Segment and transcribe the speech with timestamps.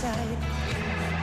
[0.00, 0.38] sight.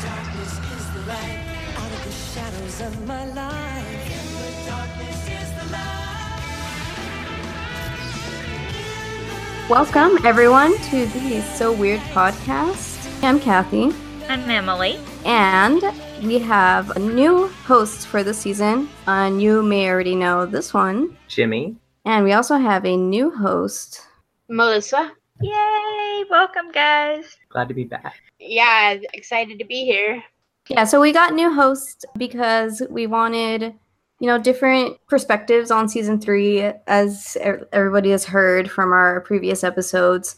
[0.02, 1.40] Darkness is the light
[1.78, 4.06] out of the shadows of my life.
[4.06, 5.98] In the darkness is the light.
[9.68, 12.96] Welcome, everyone, to the So Weird podcast.
[13.24, 13.92] I'm Kathy,
[14.30, 15.00] I'm Emily.
[15.26, 15.82] and
[16.24, 18.90] we have a new host for the season.
[19.08, 21.18] And you may already know this one.
[21.28, 21.76] Jimmy.
[22.06, 24.02] And we also have a new host.
[24.50, 25.12] Melissa.
[25.42, 26.07] Yay!
[26.30, 27.38] Welcome, guys.
[27.50, 28.16] Glad to be back.
[28.40, 30.24] Yeah, excited to be here.
[30.70, 33.74] Yeah, so we got new hosts because we wanted,
[34.20, 37.38] you know, different perspectives on season three, as
[37.72, 40.36] everybody has heard from our previous episodes.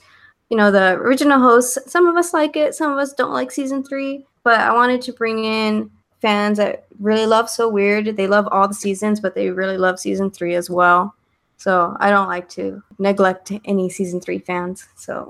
[0.49, 3.51] You know, the original hosts, some of us like it, some of us don't like
[3.51, 5.89] season three, but I wanted to bring in
[6.21, 8.17] fans that really love So Weird.
[8.17, 11.15] They love all the seasons, but they really love season three as well.
[11.57, 14.87] So I don't like to neglect any season three fans.
[14.95, 15.29] So,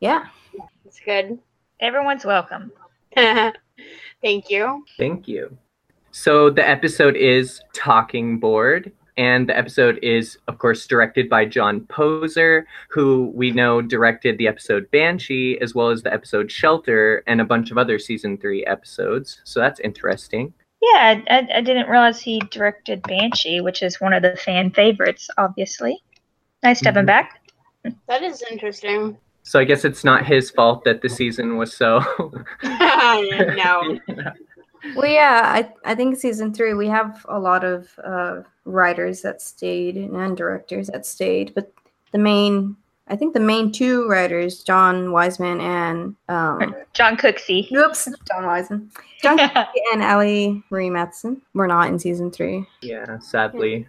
[0.00, 0.26] yeah.
[0.84, 1.38] It's good.
[1.80, 2.72] Everyone's welcome.
[3.16, 4.84] Thank you.
[4.98, 5.56] Thank you.
[6.12, 11.82] So the episode is Talking Board, and the episode is, of course, directed by John
[11.82, 17.40] Poser, who we know directed the episode Banshee, as well as the episode Shelter, and
[17.40, 19.40] a bunch of other season three episodes.
[19.44, 20.52] So that's interesting.
[20.82, 25.28] Yeah, I, I didn't realize he directed Banshee, which is one of the fan favorites,
[25.38, 26.02] obviously.
[26.62, 27.40] Nice to have him back.
[28.08, 29.16] That is interesting.
[29.42, 32.00] So I guess it's not his fault that the season was so.
[32.62, 33.98] no.
[34.96, 39.42] Well, yeah, I, I think season three, we have a lot of uh, writers that
[39.42, 41.70] stayed and directors that stayed, but
[42.12, 42.76] the main,
[43.08, 47.70] I think the main two writers, John Wiseman and, um, Jon Cooksey.
[47.72, 48.90] oops, John Wiseman,
[49.22, 52.66] Jon Cooksey and Ali Marie Matheson were not in season three.
[52.80, 53.86] Yeah, sadly.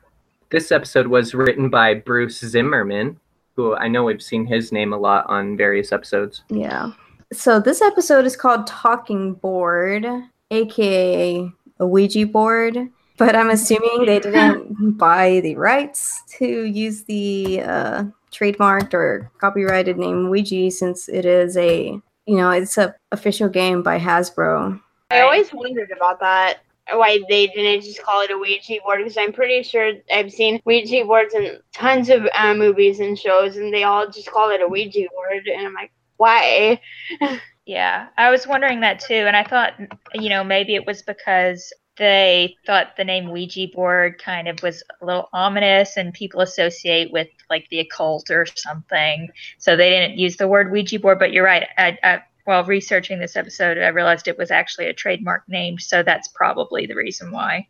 [0.49, 3.17] This episode was written by Bruce Zimmerman,
[3.55, 6.43] who I know we've seen his name a lot on various episodes.
[6.49, 6.91] Yeah.
[7.33, 10.05] So this episode is called Talking Board,
[10.51, 12.77] aka a Ouija board.
[13.17, 19.97] But I'm assuming they didn't buy the rights to use the uh, trademarked or copyrighted
[19.97, 24.81] name Ouija since it is a, you know, it's a official game by Hasbro.
[25.11, 26.61] I always wondered about that.
[26.93, 28.99] Why they didn't just call it a Ouija board?
[28.99, 33.57] Because I'm pretty sure I've seen Ouija boards in tons of uh, movies and shows,
[33.57, 35.47] and they all just call it a Ouija board.
[35.47, 36.79] And I'm like, why?
[37.63, 39.73] Yeah, I was wondering that too, and I thought,
[40.15, 44.83] you know, maybe it was because they thought the name Ouija board kind of was
[45.01, 49.29] a little ominous and people associate with like the occult or something.
[49.59, 51.67] So they didn't use the word Ouija board, but you're right.
[51.77, 56.03] I, I, while researching this episode, I realized it was actually a trademark name, so
[56.03, 57.67] that's probably the reason why.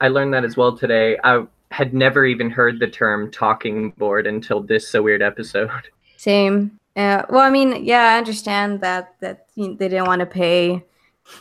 [0.00, 1.18] I learned that as well today.
[1.24, 5.70] I had never even heard the term talking board until this so weird episode.
[6.16, 6.78] Same.
[6.96, 10.26] Uh, well, I mean, yeah, I understand that that you know, they didn't want to
[10.26, 10.82] pay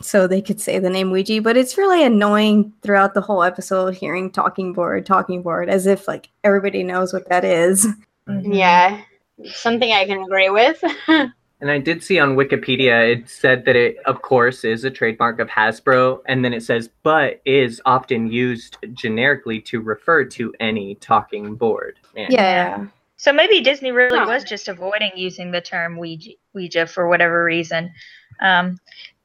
[0.02, 3.96] so they could say the name Ouija, but it's really annoying throughout the whole episode
[3.96, 7.88] hearing talking board, talking board, as if like everybody knows what that is.
[8.28, 8.56] Mhm.
[8.56, 9.02] Yeah,
[9.46, 10.84] something I can agree with.
[11.62, 15.40] And I did see on Wikipedia it said that it, of course, is a trademark
[15.40, 20.96] of Hasbro, and then it says, but is often used generically to refer to any
[20.96, 21.98] talking board.
[22.14, 22.28] Man.
[22.30, 22.86] Yeah.
[23.18, 24.26] So maybe Disney really Huh.
[24.28, 27.92] was just avoiding using the term Ouija, Ouija for whatever reason.
[28.42, 28.78] Um,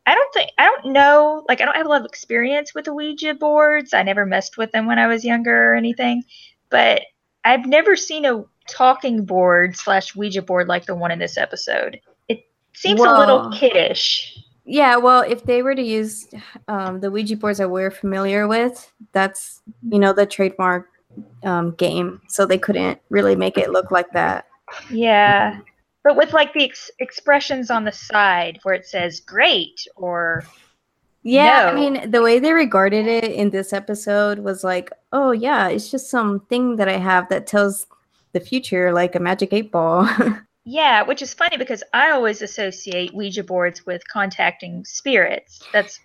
[0.07, 1.45] I don't think I don't know.
[1.49, 3.93] Like I don't have a lot of experience with the Ouija boards.
[3.93, 6.23] I never messed with them when I was younger or anything.
[6.71, 7.03] But
[7.45, 12.01] I've never seen a talking board slash Ouija board like the one in this episode.
[12.75, 14.39] Seems a little kiddish.
[14.65, 16.29] Yeah, well, if they were to use
[16.69, 20.87] um, the Ouija boards that we're familiar with, that's you know the trademark
[21.43, 24.47] um, game, so they couldn't really make it look like that.
[24.91, 25.61] Yeah.
[26.03, 30.45] But with like the ex- expressions on the side where it says great or
[31.23, 35.69] Yeah, I mean, the way they regarded it in this episode was like, oh, yeah,
[35.69, 37.87] it's just some thing that I have that tells
[38.33, 40.09] the future, like a magic eight ball.
[40.65, 45.67] Yeah, which is funny because I always associate Ouija boards with contacting spirits.
[45.73, 45.99] That's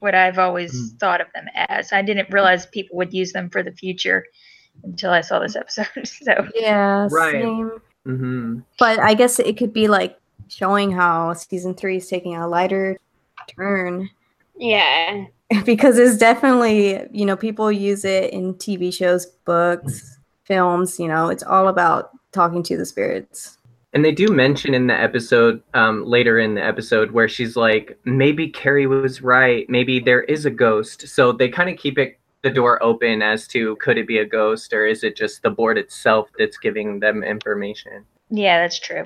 [0.00, 0.98] what I've always Mm.
[0.98, 1.92] thought of them as.
[1.92, 4.24] I didn't realize people would use them for the future
[4.84, 6.06] until I saw this episode.
[6.06, 7.32] so, yeah, Right.
[7.32, 7.80] same.
[8.04, 10.18] hmm But I guess it could be like
[10.48, 12.98] showing how season three is taking a lighter
[13.56, 14.10] turn
[14.58, 15.24] yeah.
[15.64, 21.28] because it's definitely, you know, people use it in TV shows, books, films, you know,
[21.28, 23.58] it's all about talking to the spirits.
[23.94, 27.98] And they do mention in the episode, um, later in the episode, where she's like,
[28.04, 29.68] maybe Carey was right.
[29.68, 31.08] Maybe there is a ghost.
[31.08, 34.24] So they kind of keep it the door open as to could it be a
[34.24, 38.04] ghost or is it just the board itself that's giving them information.
[38.30, 39.04] yeah, that's true.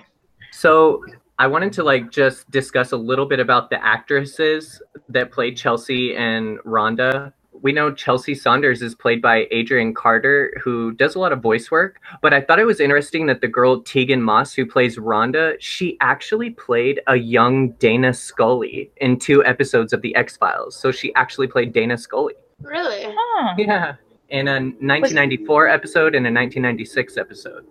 [0.52, 1.04] So
[1.38, 4.80] I wanted to like just discuss a little bit about the actresses
[5.10, 7.32] that played Chelsea and Rhonda.
[7.62, 11.70] We know Chelsea Saunders is played by Adrian Carter, who does a lot of voice
[11.70, 12.00] work.
[12.22, 15.96] But I thought it was interesting that the girl Tegan Moss, who plays Rhonda, she
[16.00, 20.76] actually played a young Dana Scully in two episodes of The X Files.
[20.76, 22.34] So she actually played Dana Scully.
[22.60, 23.04] Really?
[23.06, 23.54] Huh.
[23.58, 23.94] Yeah.
[24.28, 27.64] In a 1994 episode and a 1996 episode.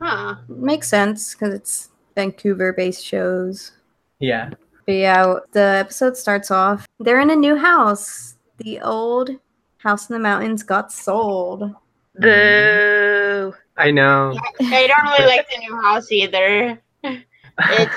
[0.00, 0.36] Huh.
[0.48, 3.72] Makes sense because it's Vancouver-based shows.
[4.20, 4.50] Yeah.
[4.86, 6.86] But yeah, the episode starts off.
[7.00, 8.35] They're in a new house.
[8.58, 9.30] The old
[9.78, 11.74] house in the mountains got sold.
[12.18, 13.54] Boo.
[13.76, 14.38] I know.
[14.60, 16.82] I don't really like the new house either.
[17.58, 17.94] It's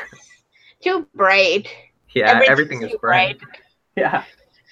[0.81, 1.67] too bright.
[2.15, 3.39] yeah, Everything's everything is too bright.
[3.97, 4.23] Yeah.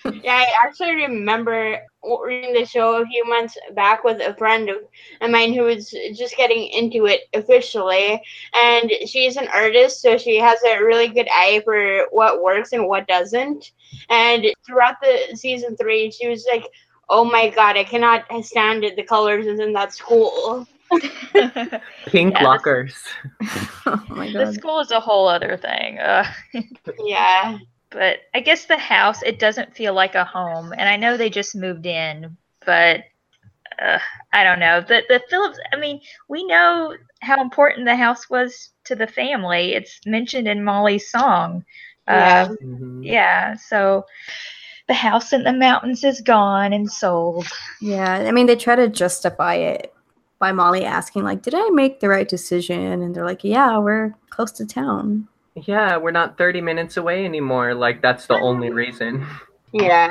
[0.06, 1.80] Yeah, I actually remember
[2.26, 4.78] reading the show a few months back with a friend of
[5.22, 8.22] of mine who was just getting into it officially.
[8.56, 12.88] And she's an artist, so she has a really good eye for what works and
[12.88, 13.72] what doesn't.
[14.10, 16.66] And throughout the season three, she was like,
[17.10, 18.96] Oh my god, I cannot stand it.
[18.96, 20.68] The colors is in that school.
[20.92, 22.96] Pink Yeah, this- lockers.
[23.86, 26.00] oh my the school is a whole other thing.
[26.00, 26.26] Uh,
[27.04, 27.58] Yeah.
[27.90, 31.30] But I guess the house it doesn't feel like a home, and I know they
[31.30, 32.36] just moved in,
[32.66, 33.04] but
[33.82, 34.00] uh,
[34.34, 34.82] I don't know.
[34.82, 35.60] The the Phillips.
[35.72, 39.74] I mean, we know how important the house was to the family.
[39.74, 41.64] It's mentioned in Molly's song.
[42.08, 42.48] Yeah.
[42.50, 43.06] Uh, Mhm.
[43.06, 43.56] yeah.
[43.56, 44.06] So
[44.88, 47.48] the house in the mountains is gone and sold.
[47.82, 49.94] Yeah, I mean, they try to justify it
[50.40, 53.02] by Molly asking, like, did I make the right decision?
[53.02, 55.28] And they're like, yeah, we're close to town.
[55.66, 57.74] Yeah, we're not 30 minutes away anymore.
[57.74, 59.26] Like, that's the only reason.
[59.72, 60.10] Yeah.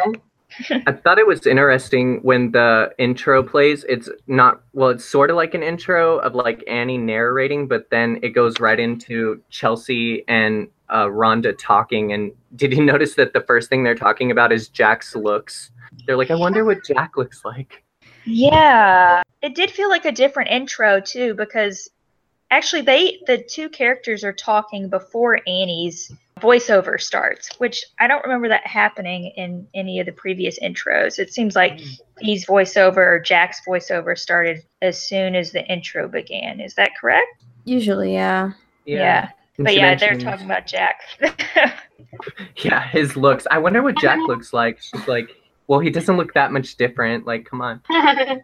[0.71, 3.85] I thought it was interesting when the intro plays.
[3.89, 8.19] It's not, well, it's sort of like an intro of like Annie narrating, but then
[8.23, 12.13] it goes right into Chelsea and uh, Rhonda talking.
[12.13, 15.71] And did you notice that the first thing they're talking about is Jack's looks?
[16.07, 17.83] They're like, I wonder what Jack looks like.
[18.25, 19.23] Yeah.
[19.43, 21.91] It did feel like a different intro too because
[22.51, 28.49] actually they the two characters are talking before Annie's voiceover starts, which I don't remember
[28.49, 31.19] that happening in any of the previous intros.
[31.19, 32.01] It seems like mm.
[32.21, 36.61] Dee's voiceover or Jack's voiceover started as soon as the intro began.
[36.61, 37.45] Is that correct?
[37.65, 38.53] Usually, yeah.
[38.85, 39.31] Yeah.
[39.57, 41.01] And But she yeah, they're talking about Jack.
[42.59, 43.47] Yeah, his looks.
[43.51, 44.81] I wonder what Jack looks like.
[44.81, 45.31] She's like,
[45.69, 47.27] well, he doesn't look that much different.
[47.27, 47.81] Like, come on.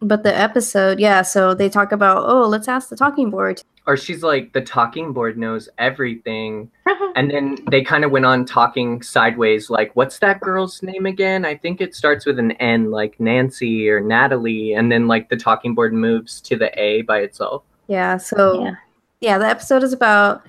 [0.00, 3.62] But the episode, yeah, so they talk about, oh, let's ask the talking board.
[3.86, 6.70] Or she's like, the talking board knows everything.
[7.16, 11.46] And then they kind of went on talking sideways, like, what's that girl's name again?
[11.46, 14.74] I think it starts with an N, like Nancy or Natalie.
[14.74, 17.62] And then, like, the talking board moves to the A by itself.
[17.86, 18.74] Yeah, so Yeah.
[19.20, 20.42] yeah, the episode is about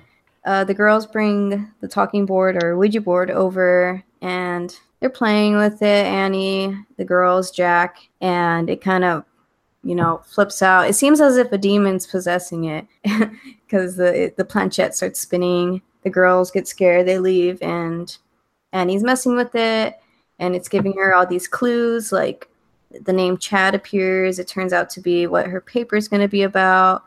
[0.44, 4.76] uh, the girls bring the talking board or Ouija board over and
[5.06, 6.04] they're playing with it.
[6.04, 9.24] Annie, the girls, Jack, and it kind of,
[9.84, 10.88] you know, flips out.
[10.88, 12.86] It seems as if a demon's possessing it
[13.64, 15.80] because the the planchette starts spinning.
[16.02, 18.16] The girls get scared, they leave, and
[18.72, 19.94] Annie's messing with it,
[20.40, 22.48] and it's giving her all these clues like
[23.04, 24.40] the name Chad appears.
[24.40, 27.04] It turns out to be what her paper is going to be about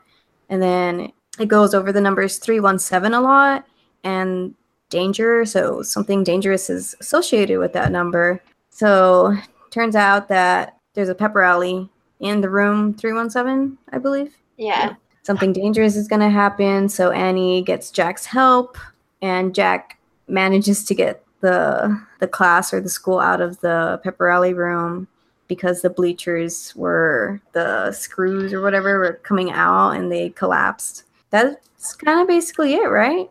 [0.47, 3.65] and then it goes over the numbers 317 a lot
[4.03, 4.55] and
[4.89, 5.45] danger.
[5.45, 8.41] So something dangerous is associated with that number.
[8.69, 9.35] So
[9.71, 14.35] turns out that there's a pep rally in the room 317 i believe.
[14.57, 14.95] Yeah.
[15.23, 16.89] something dangerous is going to happen.
[16.89, 18.77] So annie gets jack's help
[19.21, 24.19] and jack manages to get the the class or the school out of the pep
[24.19, 25.07] rally room
[25.47, 31.05] because the bleachers were the screws or whatever were coming out and they collapsed.
[31.31, 33.29] That's kind of basically it right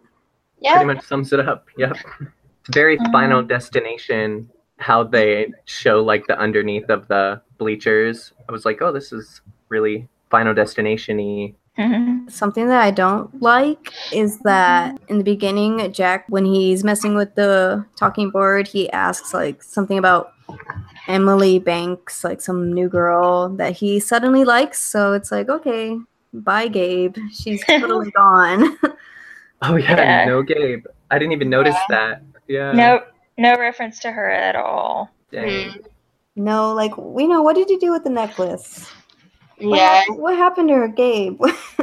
[0.61, 0.75] Yeah.
[0.75, 1.67] Pretty much sums it up.
[1.77, 1.97] Yep.
[2.73, 8.33] Very Um, final destination, how they show, like, the underneath of the bleachers.
[8.49, 11.55] I was like, oh, this is really final destination y.
[11.79, 12.31] Mhm.
[12.31, 17.35] Something that I don't like is that in the beginning, Jack, when he's messing with
[17.37, 20.33] the talking board, he asks like something about
[21.07, 24.81] Emily Banks, like some new girl that he suddenly likes.
[24.83, 25.97] So it's like, okay,
[26.35, 27.17] bye, Gabe.
[27.33, 28.77] She's totally gone.
[29.63, 30.25] Oh, yeah, Yeah.
[30.27, 30.87] no Gabe.
[31.11, 32.23] I didn't even notice that.
[32.47, 32.73] Yeah.
[32.73, 33.03] No
[33.37, 35.11] no reference to her at all.
[35.33, 35.71] Dang.
[35.71, 35.85] Mm,
[36.37, 37.43] no, like we know.
[37.43, 38.89] What did you do with the necklace?
[39.59, 40.03] What yeah.
[40.07, 41.41] hap- What happened to her, Gabe?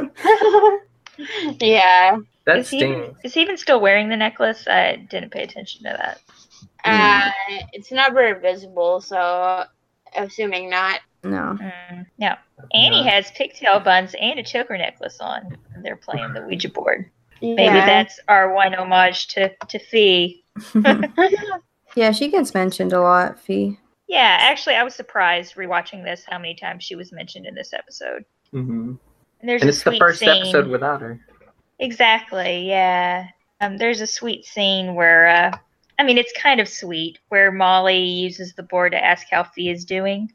[1.60, 2.16] yeah.
[2.46, 4.66] That is he, even, is he even still wearing the necklace?
[4.68, 6.20] I didn't pay attention to that.
[6.84, 7.30] Uh,
[7.72, 9.64] it's not very visible, so
[10.16, 11.00] assuming not.
[11.24, 11.58] no.
[11.60, 12.34] Mm, no.
[12.72, 13.10] Annie Yeah.
[13.10, 15.56] has pigtail buns and a choker necklace on.
[15.82, 17.10] They're playing the Ouija board.
[17.42, 17.86] Maybe Yeah.
[17.86, 20.42] that's our one homage to to Fi.
[21.96, 23.78] yeah, she gets mentioned a lot, Fi.
[24.08, 27.72] Yeah, actually, I was surprised rewatching this how many times she was mentioned in this
[27.72, 28.24] episode.
[28.54, 28.94] Mm-hmm.
[29.40, 30.28] And there's And a it's the first scene.
[30.28, 31.20] episode without her.
[31.80, 32.68] Exactly.
[32.68, 33.26] Yeah.
[33.60, 35.50] Um, there's a sweet scene where, uh,
[35.98, 39.68] I mean, it's kind of sweet where Molly uses the board to ask how Fi
[39.70, 40.30] is doing.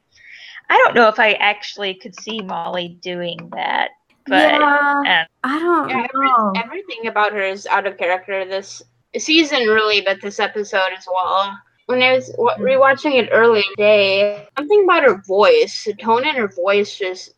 [0.70, 3.92] I don't know if I actually could see Molly doing that,
[4.28, 6.54] but yeah, uh, I don't Yeah, every- know.
[6.64, 8.82] everything about her is out of character this
[9.18, 11.58] season, really, but this episode as well.
[11.88, 16.36] When I was wa- rewatching it earlier today, something about her voice, the tone in
[16.36, 17.34] her voice just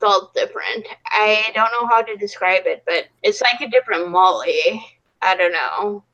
[0.00, 0.86] felt different.
[1.06, 4.84] I don't know how to describe it, but it's like a different Molly.
[5.20, 6.04] I don't know.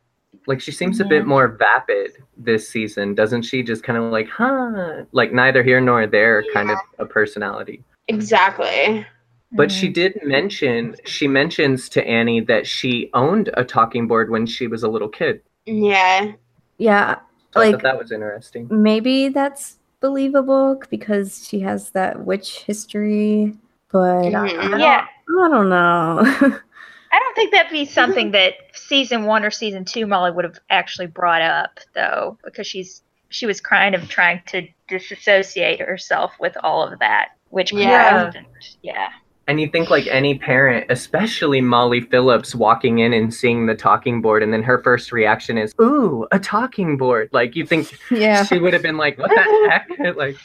[0.46, 3.62] Like she seems a bit more vapid this season, doesn't she?
[3.62, 5.04] Just kind of like, huh?
[5.12, 7.84] Like neither here nor there, kind of a personality.
[8.08, 9.06] Exactly.
[9.52, 14.44] But she did mention, she mentions to Annie that she owned a talking board when
[14.46, 15.40] she was a little kid.
[15.64, 16.32] Yeah.
[16.76, 17.16] Yeah,
[17.54, 18.68] So I Like- thought that was interesting.
[18.70, 23.54] maybe that's believable because she has that witch history,
[23.90, 24.58] but I, Mhm.
[24.58, 25.06] I don't, yeah.
[25.44, 26.18] I don't know.
[27.10, 30.58] I don't think that'd be something that season one or season two Molly would have
[30.68, 36.56] actually brought up though, because she's she was kind of trying to disassociate herself with
[36.62, 38.46] all of that which And,
[38.82, 39.08] yeah.
[39.48, 44.20] And you think like any parent, especially Molly Phillips, walking in and seeing the talking
[44.20, 48.44] board, and then her first reaction is, "Ooh, a talking board!" Like you think yeah,
[48.44, 50.36] she would have been like, "What the heck?" Like,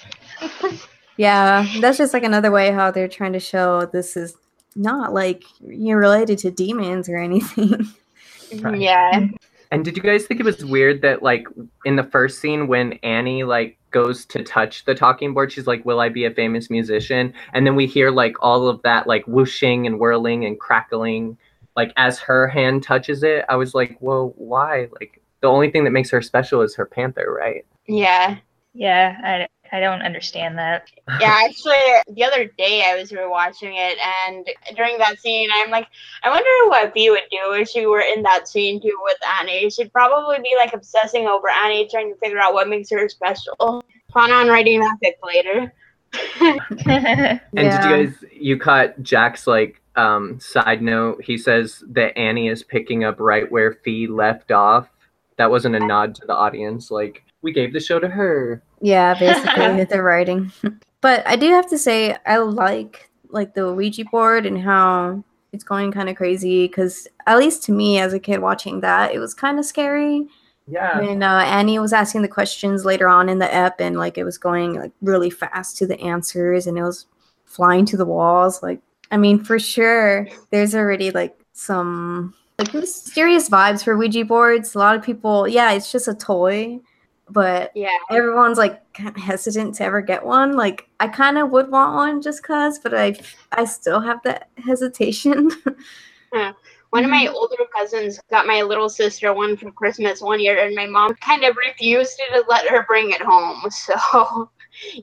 [1.18, 4.36] yeah, that's just like another way how they're trying to show this is
[4.76, 7.86] not like you're related to demons or anything.
[8.62, 8.80] Right.
[8.80, 9.28] Yeah.
[9.72, 11.48] and did you guys think it was weird that like
[11.86, 15.86] in the first scene when Annie like goes to touch the talking board, she's like,
[15.86, 19.26] "Will I be a famous musician?" And then we hear like all of that like
[19.26, 21.38] whooshing and whirling and crackling,
[21.76, 23.46] like as her hand touches it.
[23.48, 26.86] I was like, "Whoa, why?" Like the only thing that makes her special is her
[26.86, 27.66] panther, right?
[27.88, 28.38] Yeah.
[28.74, 30.90] Yeah, I, I don't understand that.
[31.20, 31.76] Yeah, actually,
[32.10, 35.88] the other day I was rewatching it, and during that scene, I'm like,
[36.24, 39.70] I wonder what Fi would do if she were in that scene too with Annie.
[39.70, 43.84] She'd probably be like obsessing over Annie, trying to figure out what makes her special.
[44.10, 45.74] Plan on writing that fic later.
[46.86, 51.24] And did you guys you caught Jack's like um side note?
[51.24, 54.88] He says that Annie is picking up right where Fi left off.
[55.38, 56.92] That wasn't a nod to the audience.
[56.92, 58.64] Like we gave the show to her.
[58.82, 60.52] Yeah, basically with the writing.
[61.02, 65.64] But I do have to say I like like the Ouija board and how it's
[65.64, 69.20] going kind of crazy because at least to me as a kid watching that, it
[69.20, 70.26] was kind of scary.
[70.68, 71.00] Yeah.
[71.00, 74.24] When uh, Annie was asking the questions later on in the ep and like it
[74.24, 77.06] was going like really fast to the answers and it was
[77.46, 78.64] flying to the walls.
[78.64, 78.82] Like
[79.12, 84.74] I mean, for sure, there's already like some like mysterious vibes for Ouija boards.
[84.74, 86.80] A lot of people, yeah, it's just a toy,
[87.30, 87.98] but Yeah.
[88.12, 88.82] everyone's like
[89.18, 90.56] hesitant to ever get one.
[90.56, 93.16] Like I kind of would want one just cause, but I
[93.52, 95.50] I still have that hesitation.
[96.34, 96.54] yeah.
[96.92, 100.76] One of my older cousins got my little sister one for Christmas one year, and
[100.76, 103.64] my mom kind of refused to let her bring it home.
[103.72, 104.52] So,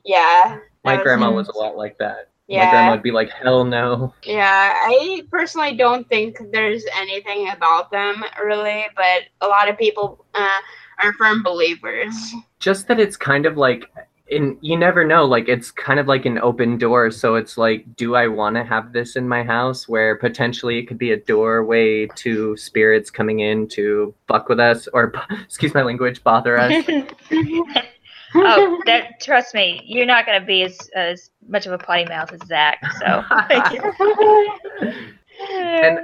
[0.05, 0.59] yeah.
[0.85, 2.29] My that grandma was a lot like that.
[2.47, 2.59] yeah.
[2.59, 2.69] My Yeah.
[2.71, 8.23] grandma would be like, "Hell no." Yeah, I personally don't think there's anything about them
[8.41, 10.59] really, but a lot of people uh,
[11.03, 12.15] are firm believers.
[12.59, 13.91] Just that it's kind of like
[14.27, 17.83] in you never know like it's kind of like an open door so it's like
[17.97, 21.17] do i want to have this in my house where potentially it could be a
[21.17, 25.11] doorway to spirits coming in to fuck with us or
[25.43, 26.73] excuse my language bother us
[28.35, 32.05] oh, that trust me, you're not going to be as as much of a potty
[32.05, 32.79] mouth as Zach.
[32.99, 33.23] So.
[35.51, 35.99] and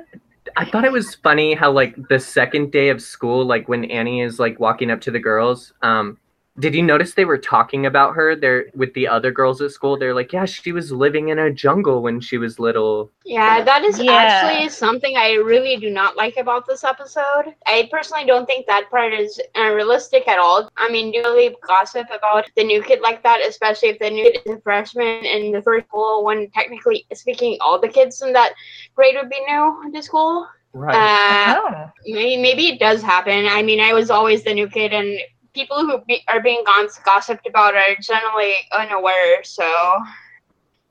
[0.57, 4.21] I thought it was funny how like the second day of school, like when Annie
[4.21, 6.17] is like walking up to the girls, um,
[6.59, 9.97] did you notice they were talking about her there with the other girls at school?
[9.97, 13.11] They're like, yeah, she was living in a jungle when she was little.
[13.25, 14.13] Yeah, that is Yeah.
[14.13, 17.53] actually something I really do not like about this episode.
[17.67, 20.69] I personally don't think that part is uh, realistic at all.
[20.77, 24.31] I mean, do leave gossip about the new kid like that, especially if the new
[24.31, 28.33] kid is a freshman in the first school when technically speaking, all the kids in
[28.33, 28.53] that
[28.95, 30.47] grade would be new to school.
[30.73, 30.95] Right.
[30.95, 31.91] Uh, oh.
[32.05, 33.47] maybe, maybe it does happen.
[33.47, 35.19] I mean, I was always the new kid, and
[35.57, 39.43] people who be, are being gons- gossiped about are generally unaware.
[39.43, 39.67] So,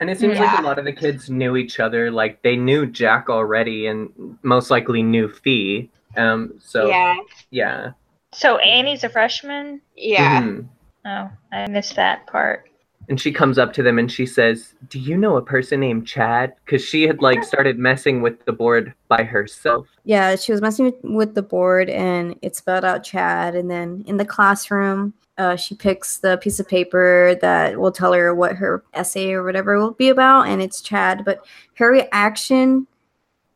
[0.01, 2.11] and it seems like a lot of the kids knew each other.
[2.11, 4.11] Like they knew Jack already and
[4.43, 5.89] most likely knew Fi.
[6.17, 7.15] Um, so yeah.
[7.15, 7.91] yeah, Yeah.
[8.33, 9.81] So Annie's a freshman.
[9.97, 10.43] yeah.
[10.43, 10.69] Mhm.
[11.07, 12.69] Oh, I missed that part.
[13.09, 16.07] And she comes up to them and she says, "Do you know a person named
[16.07, 19.87] Chad?" Because she had like started messing with the board by herself.
[20.05, 23.55] Yeah, she was messing with- with the board and it spelled out Chad.
[23.55, 28.13] And then in the classroom, uh, she picks the piece of paper that will tell
[28.13, 31.25] her what her essay or whatever will be about, and it's Chad.
[31.25, 31.45] But
[31.75, 32.87] her reaction,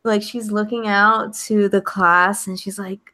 [0.03, 3.13] like she's looking out to the class and she's like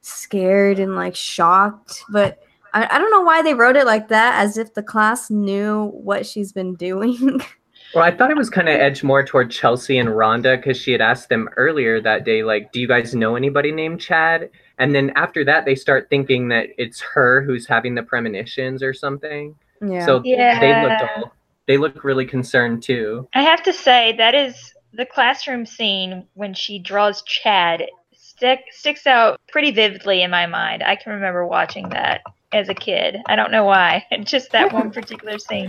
[0.00, 2.02] scared and like shocked.
[2.08, 2.42] But
[2.76, 5.86] I, I don't know why they wrote it like that, as if the class knew
[5.86, 7.40] what she's been doing.
[7.94, 10.92] Well, I thought it was kind of edged more toward Chelsea and Rhonda because she
[10.92, 14.94] had asked them earlier that day, like, "Do you guys know anybody named Chad?" And
[14.94, 19.54] then after that, they start thinking that it's her who's having the premonitions or something.
[19.80, 20.04] yeah.
[20.04, 20.82] So they Yeah.
[20.82, 21.32] looked all
[21.66, 23.28] they look really concerned too.
[23.34, 29.06] I have to say that is the classroom scene when she draws Chad stick sticks
[29.06, 30.82] out pretty vividly in my mind.
[30.82, 32.20] I can remember watching that
[32.56, 33.18] as a kid.
[33.26, 34.04] I don't know why.
[34.24, 35.68] Just that one particular scene.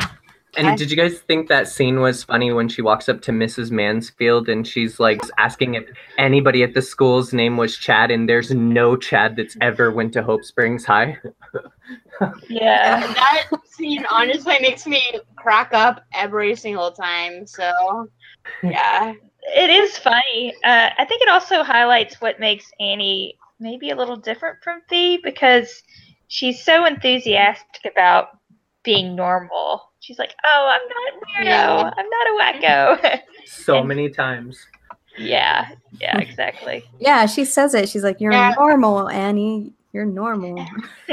[0.55, 3.31] And I- did you guys think that scene was funny when she walks up to
[3.31, 3.69] Mrs.
[3.69, 5.85] Mansfield and she's like asking if
[6.17, 10.23] anybody at the school's name was Chad, and there's no Chad that's ever went to
[10.23, 11.17] Hope Springs High.
[12.49, 12.99] Yeah.
[13.13, 15.01] that scene honestly makes me
[15.35, 17.45] crack up every single time.
[17.45, 18.09] So,
[18.63, 19.13] yeah.
[19.43, 20.53] It is funny.
[20.63, 25.19] Uh, I think it also highlights what makes Annie maybe a little different from Fi
[25.23, 25.83] because
[26.27, 28.29] she's so enthusiastic about
[28.83, 29.91] being normal.
[29.99, 31.45] She's like, "Oh, I'm not weirdo.
[31.45, 31.91] Yeah.
[31.97, 34.65] I'm not a wacko." So And- many times.
[35.17, 35.69] yeah,
[36.01, 36.83] yeah, exactly.
[36.99, 37.87] Yeah, she says it.
[37.89, 38.53] She's like, "You're Yeah.
[38.57, 39.71] normal, Annie.
[39.93, 40.65] You're normal."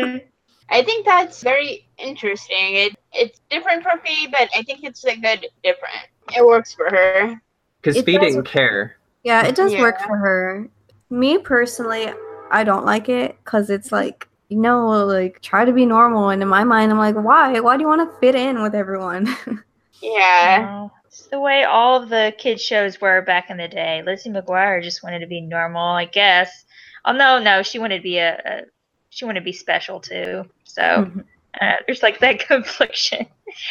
[0.71, 2.75] I think that's very interesting.
[2.75, 5.95] It it's different for Fi, but I think it's a good different.
[6.37, 7.41] It works for her.
[7.81, 8.97] Because It Fi didn't care.
[9.23, 10.69] Yeah, it does work for her.
[11.11, 12.13] Me personally,
[12.51, 16.31] I don't like it because it's like, you know, like try to be normal.
[16.31, 17.61] And in my mind, I'm like, why?
[17.61, 19.35] Why do you want to fit in with everyone?
[20.03, 20.69] Yeah.
[20.69, 24.03] No, It's the way all of the kids shows were back in the day.
[24.05, 26.65] Lizzie McGuire just wanted to be normal, I guess.
[27.05, 28.63] Oh no, no, she wanted to be a, a
[29.11, 30.45] she wanted to be special too.
[30.65, 31.25] So Mhm.
[31.61, 33.27] uh, there's like that confliction.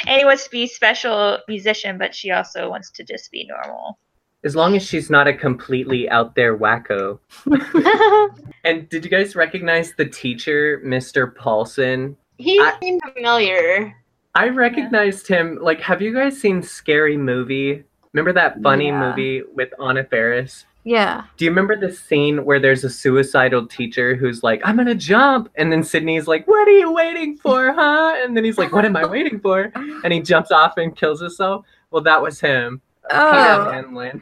[0.07, 3.99] Annie wants to be a special musician, but she also wants to just be normal.
[4.45, 7.19] As long as she's not a completely out there wacko.
[8.65, 11.33] And did you guys recognize the teacher, Mr.
[11.35, 12.15] Paulson?
[12.37, 13.93] he I- seemed familiar.
[14.35, 15.59] I recognized him.
[15.61, 17.83] Like, have you guys seen Scary Movie?
[18.13, 19.09] Remember that funny Yeah.
[19.09, 20.65] movie with Anna Faris?
[20.85, 21.23] yeah.
[21.37, 25.49] Do you remember the scene where there's a suicidal teacher who's like, I'm gonna jump?
[25.55, 28.15] And then Sydney's like, What are you waiting for, huh?
[28.23, 29.71] And then he's like, What am I waiting for?
[29.75, 31.65] And he jumps off and kills himself.
[31.91, 32.81] Well, that was him.
[33.11, 33.31] Oh.
[33.31, 34.21] Peter Oh, Hanlon.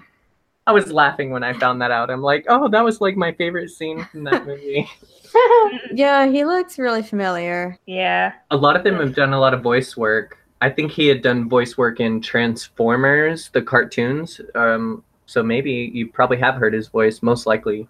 [0.67, 2.09] I was laughing when I found that out.
[2.11, 4.89] I'm like, Oh, that was like my favorite scene from that movie.
[5.93, 6.27] yeah.
[6.27, 7.77] He looks really familiar.
[7.85, 8.33] Yeah.
[8.51, 10.37] a lot of them have done a lot of voice work.
[10.61, 14.39] I think he had done voice work in Transformers, the cartoons.
[14.53, 17.87] Um, so maybe you probably have heard his voice, most likely.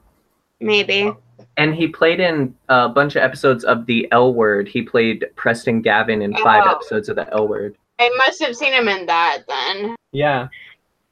[0.61, 1.11] Maybe.
[1.57, 4.69] And he played in a bunch of episodes of The L Word.
[4.69, 6.71] He played Preston Gavin in five Oh.
[6.71, 7.75] episodes of The L Word.
[7.99, 9.95] I must have seen him in that then.
[10.13, 10.47] Yeah.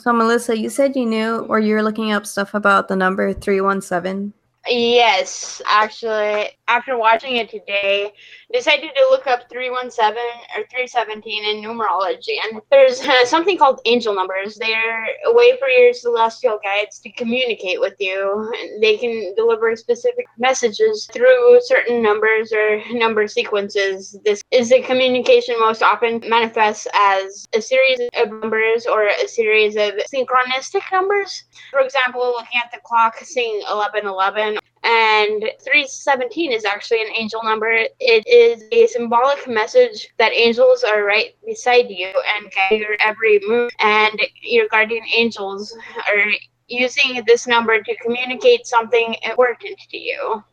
[0.01, 4.33] So, Melissa, you said you knew or you're looking up stuff about the number 317.
[4.67, 8.13] Yes, actually, after watching it today,
[8.53, 10.15] decided to look up 317
[10.55, 12.37] or 317 in numerology.
[12.43, 14.55] And there's uh, something called angel numbers.
[14.55, 18.51] They're a way for your celestial guides to communicate with you.
[18.81, 24.17] They can deliver specific messages through certain numbers or number sequences.
[24.23, 29.75] This is the communication most often manifests as a series of numbers or a series
[29.75, 31.45] of synchronistic numbers.
[31.71, 37.69] For example, looking at the clock, seeing 1111 and 317 is actually an angel number.
[37.99, 43.39] It is a symbolic message that angels are right beside you and guide your every
[43.45, 43.71] move.
[43.79, 45.75] And your guardian angels
[46.07, 46.31] are
[46.67, 50.43] using this number to communicate something important to you.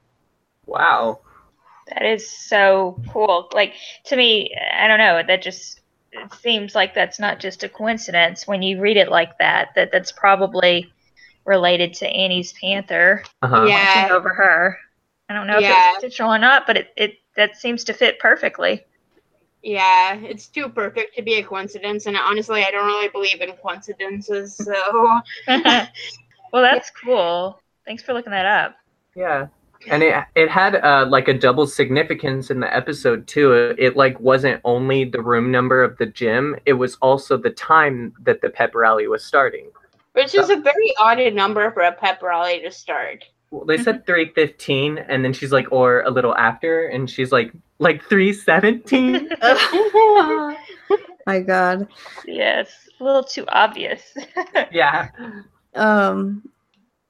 [0.67, 1.21] Wow.
[1.89, 3.49] That is so cool.
[3.53, 5.23] Like to me, I don't know.
[5.25, 9.39] That just it seems like that's not just a coincidence when you read it like
[9.39, 9.69] that.
[9.77, 10.93] That that's probably
[11.47, 13.65] related to Annie's panther Uh-huh.
[13.67, 14.03] Yeah.
[14.03, 14.79] watching over her.
[15.29, 15.91] I don't know Yeah.
[15.91, 18.85] if it's intentional or not, but it, it that seems to fit perfectly.
[19.63, 22.07] Yeah, it's too perfect to be a coincidence.
[22.07, 24.57] And honestly, I don't really believe in coincidences.
[24.57, 25.89] So, well,
[26.53, 27.61] that's cool.
[27.85, 28.77] Thanks for looking that up.
[29.17, 29.49] Yeah.
[29.91, 33.53] And it it had uh, like a double significance in the episode too.
[33.79, 38.15] It like wasn't only the room number of the gym; it was also the time
[38.23, 39.71] that the pep rally was starting.
[40.17, 43.25] Which is a very odd number for a pep rally to start.
[43.51, 47.33] Well, they said three fifteen, and then she's like, or a little after, and she's
[47.33, 49.29] like, like three seventeen.
[51.27, 51.89] My God.
[52.25, 54.03] Yes, a little too obvious.
[54.73, 55.11] Yeah.
[55.75, 56.49] Um,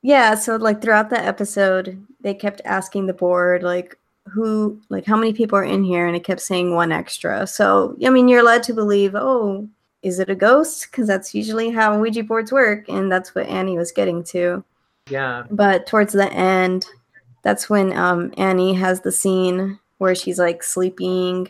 [0.03, 0.35] yeah.
[0.35, 5.33] So like throughout the episode, they kept asking the board like who, like how many
[5.33, 7.47] people are in here, and it kept saying one extra.
[7.47, 9.69] So I mean, you're led to believe, oh,
[10.07, 10.87] is it a ghost?
[10.89, 14.65] Because that's usually how Ouija boards work, and that's what Annie was getting to.
[15.11, 15.45] Yeah.
[15.51, 16.87] But towards the end,
[17.43, 21.49] that's when um, Annie has the scene where she's like sleeping,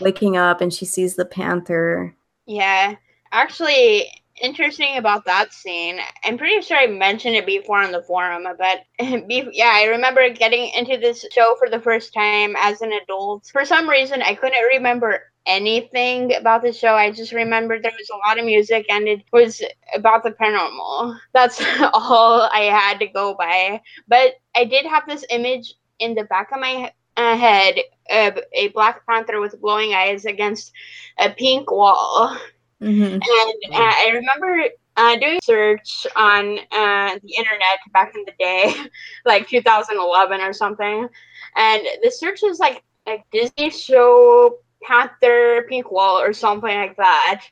[0.00, 2.14] waking up, and she sees the panther.
[2.46, 2.94] Yeah.
[3.30, 5.98] Actually, interesting about that scene.
[6.24, 8.84] I'm pretty sure I mentioned it before on the forum, but
[9.28, 13.50] be- yeah, I remember getting into this show for the first time as an adult.
[13.52, 16.94] For some reason, I couldn't remember anything about the show.
[16.94, 19.62] I just remembered there was a lot of music and it was
[19.94, 21.18] about the paranormal.
[21.34, 21.62] That's
[21.94, 23.82] all I had to go by.
[24.08, 27.76] But I did have this image in the back of my uh, head
[28.10, 30.72] of a black panther with glowing eyes against
[31.18, 32.36] a pink wall.
[32.80, 34.64] hmm And uh, I remember
[34.96, 38.74] uh, doing search on uh, the internet back in the day,
[39.26, 41.08] like 2011 or something.
[41.56, 47.42] And the search was like a Disney show Panther Pink Wall or something like that.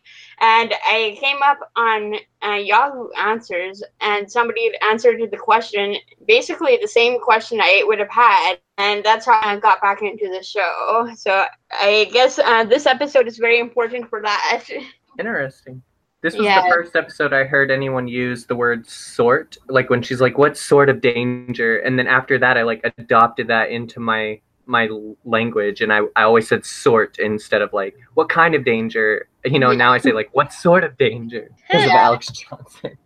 [0.41, 6.79] And I came up on uh, Yahoo Answers, and somebody had answered the question, basically
[6.81, 8.57] the same question I would have had.
[8.79, 11.09] And that's how I got back into the show.
[11.17, 14.65] So I guess uh, this episode is very important for that.
[15.19, 15.83] Interesting.
[16.23, 16.63] This was Yeah.
[16.63, 20.57] the first episode I heard anyone use the word sort, like when she's like, "What
[20.57, 24.89] sort of danger?" And then after that, I like adopted that into my my
[25.25, 29.59] language, and I I always said sort instead of like, "What kind of danger?" You
[29.59, 32.99] know, now I say like, "What sort of danger?" Because of Alexz Johnson.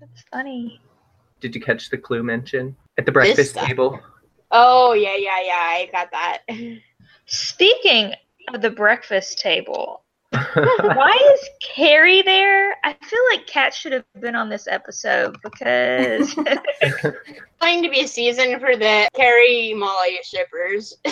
[0.00, 0.80] That's funny.
[1.40, 4.00] Did you catch the clue mention at the breakfast table?
[4.50, 5.52] Oh yeah, yeah, yeah.
[5.54, 6.42] I got that.
[7.26, 8.14] Speaking
[8.54, 10.02] of the breakfast table,
[10.54, 12.76] why is Carey there?
[12.84, 16.34] I feel like Kat should have been on this episode because
[17.60, 20.96] Going to be a season for the Carey Molly shippers.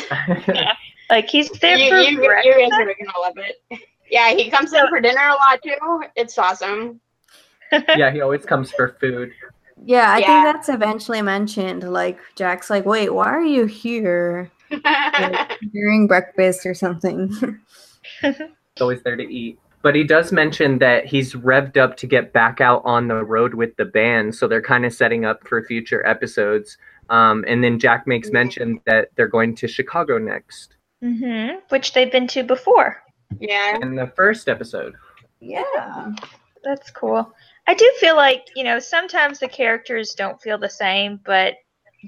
[0.48, 0.74] yeah.
[1.10, 3.80] like he's there you, for you, you guys are gonna love it.
[4.10, 6.02] Yeah, he comes in for dinner a lot too.
[6.16, 7.00] It's awesome.
[7.72, 9.32] yeah, he always comes for food.
[9.84, 10.26] Yeah, I Yeah.
[10.26, 11.90] think that's eventually mentioned.
[11.90, 17.60] Like Jack's like, wait, why are you here like, during breakfast or something?
[18.74, 19.58] He's always there to eat.
[19.82, 23.54] But he does mention that he's revved up to get back out on the road
[23.54, 26.78] with the band, so they're kind of setting up for future episodes.
[27.10, 32.10] Um, and then Jack makes mention that they're going to Chicago next hmm Which they've
[32.10, 33.02] been to before.
[33.38, 33.76] yeah.
[33.82, 34.94] in the first episode.
[35.40, 36.12] yeah.
[36.64, 37.30] That's cool.
[37.66, 41.56] I do feel like, you know, sometimes the characters don't feel the same, but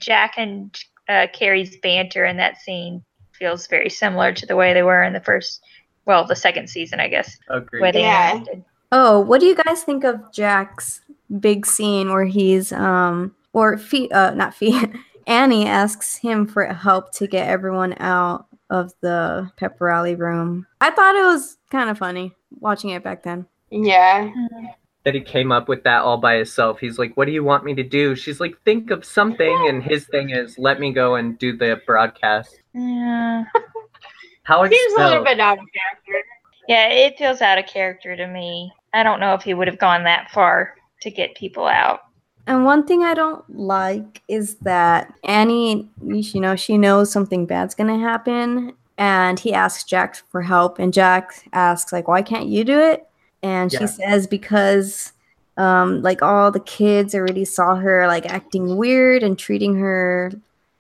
[0.00, 0.74] Jack and
[1.10, 5.12] uh, Carey's banter in that scene feels very similar to the way they were in
[5.12, 5.62] the first,
[6.06, 7.80] well, the second season, I guess, Agreed.
[7.80, 8.38] where they Yeah.
[8.38, 8.64] interacted.
[8.92, 11.00] Oh, what do you guys think of Jack's
[11.40, 14.92] big scene where he's um or Fi uh not Fi
[15.26, 20.66] Annie asks him for help to get everyone out of the pep rally room.
[20.80, 23.46] I thought it was kind of funny watching it back then.
[23.70, 24.30] Yeah.
[25.04, 26.78] that he came up with that all by himself.
[26.80, 29.82] He's like, "What do you want me to do?" She's like, "Think of something." And
[29.82, 33.44] his thing is, "Let me go and do the broadcast." Yeah.
[34.46, 36.24] How Seems a little bit out of character.
[36.68, 38.72] Yeah, it feels out of character to me.
[38.94, 42.02] I don't know if he would have gone that far to get people out.
[42.46, 47.74] And one thing I don't like is that Annie, you know, she knows something bad's
[47.74, 52.62] gonna happen, and he asks Jack for help, and Jack asks like, "Why can't you
[52.62, 53.04] do it?"
[53.42, 53.86] And she Yeah.
[53.86, 55.12] says because,
[55.56, 60.30] um, like all the kids already saw her like acting weird and treating her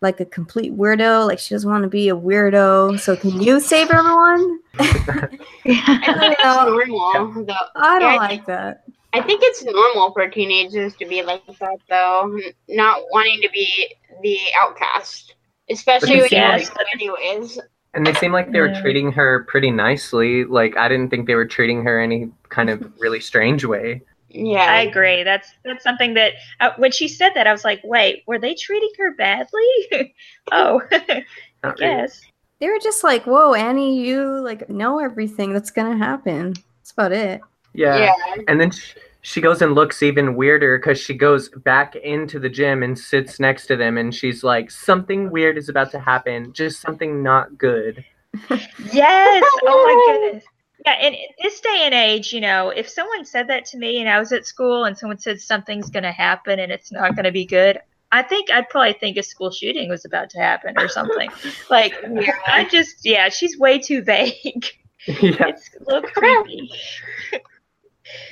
[0.00, 1.26] like a complete weirdo.
[1.26, 2.98] Like she doesn't want to be a weirdo.
[3.00, 4.60] So can you save everyone?
[4.78, 4.86] I
[5.30, 7.44] think it's normal.
[7.44, 7.54] Though.
[7.76, 8.84] I don't Yeah, I like that.
[9.12, 13.94] I think it's normal for teenagers to be like that, though, not wanting to be
[14.22, 15.34] the outcast,
[15.70, 16.56] especially when Yeah.
[16.58, 17.58] you're like, anyways.
[17.94, 18.80] And they seem like they were Yeah.
[18.82, 20.44] treating her pretty nicely.
[20.44, 24.02] Like I didn't think they were treating her any kind of really strange way.
[24.36, 24.66] Yeah.
[24.70, 25.22] I agree.
[25.22, 28.54] That's that's something that uh, when she said that, I was like, wait, were they
[28.54, 30.14] treating her badly?
[30.52, 31.24] oh, I
[31.62, 31.94] Not really.
[32.02, 32.20] guess.
[32.60, 37.12] They were just like, "Whoa, Annie, you like know everything that's gonna happen." That's about
[37.12, 37.40] it.
[37.74, 37.98] Yeah.
[37.98, 38.42] yeah.
[38.48, 42.48] And then she, she goes and looks even weirder because she goes back into the
[42.48, 46.52] gym and sits next to them, and she's like, "Something weird is about to happen.
[46.54, 48.04] Just something not good."
[48.92, 49.42] Yes.
[49.64, 50.44] Oh my goodness.
[50.86, 53.98] Yeah, and in this day and age, you know, if someone said that to me
[53.98, 57.16] and I was at school and someone said something's going to happen and it's not
[57.16, 57.80] going to be good,
[58.12, 61.28] I think I'd probably think a school shooting was about to happen or something.
[61.70, 62.32] like, Yeah.
[62.46, 64.34] I just, yeah, she's way too vague.
[65.06, 65.48] yeah.
[65.48, 66.70] It's a little creepy.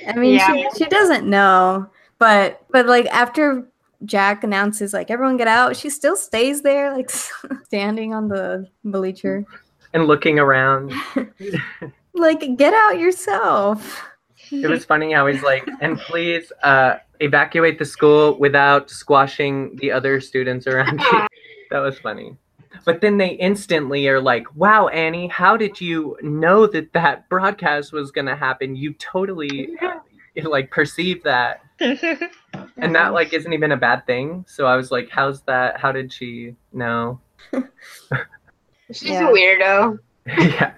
[0.07, 0.53] I mean, Yeah.
[0.53, 1.89] she, she doesn't know,
[2.19, 3.67] but but like after
[4.05, 7.09] Jack announces like everyone get out, she still stays there, like
[7.65, 9.43] standing on the bleacher.
[9.93, 10.93] And looking around.
[12.15, 14.01] Like, get out yourself.
[14.51, 19.91] It was funny how he's like, and please uh, evacuate the school without squashing the
[19.91, 21.27] other students around you.
[21.71, 22.37] That was funny.
[22.85, 27.91] But then they instantly are like, wow, Annie, how did you know that that broadcast
[27.91, 28.75] was going to happen?
[28.75, 31.61] You totally uh, like perceived that.
[32.77, 34.45] And that like isn't even a bad thing.
[34.47, 35.79] So I was like, how's that?
[35.79, 37.19] How did she know?
[38.91, 39.29] She's Yeah.
[39.29, 39.99] a weirdo.
[40.27, 40.73] yeah.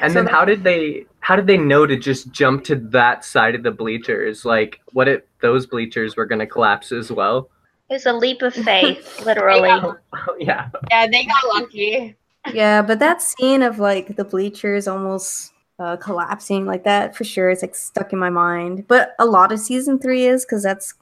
[0.00, 2.74] And So then that- how did they how did they know to just jump to
[2.76, 4.44] that side of the bleachers?
[4.44, 7.48] Like what if those bleachers were gonna collapse as well?
[7.90, 9.68] It's a leap of faith, literally.
[9.68, 9.92] Yeah.
[10.28, 10.68] Oh yeah.
[10.90, 12.16] Yeah, they got lucky.
[12.52, 17.50] Yeah, but that scene of like the bleachers almost uh, collapsing like that for sure
[17.50, 18.86] is like stuck in my mind.
[18.88, 20.94] But a lot of season three is because that's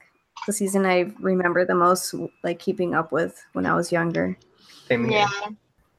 [0.47, 4.39] the season I remember the most, like keeping up with when I was younger.
[4.89, 5.27] Same here.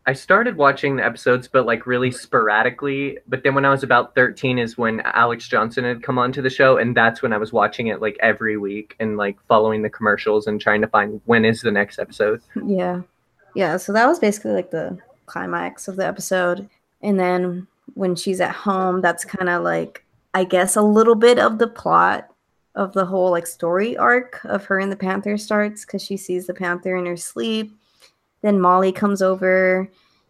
[0.08, 3.20] I started watching the episodes, but like really sporadically.
[3.28, 6.50] But then when I was about 13 is when Alexz Johnson had come onto the
[6.50, 9.90] show, and that's when I was watching it like every week and like following the
[9.90, 12.42] commercials and trying to find when is the next episode.
[12.66, 13.02] Yeah.
[13.56, 13.78] Yeah.
[13.78, 16.68] So that was basically like the climax of the episode.
[17.02, 21.38] And then when she's at home, that's kind of like, I guess, a little bit
[21.38, 22.28] of the plot
[22.76, 26.48] of the whole like story arc of her and the Panther starts because she sees
[26.48, 27.78] the Panther in her sleep.
[28.42, 29.90] Then Molly comes over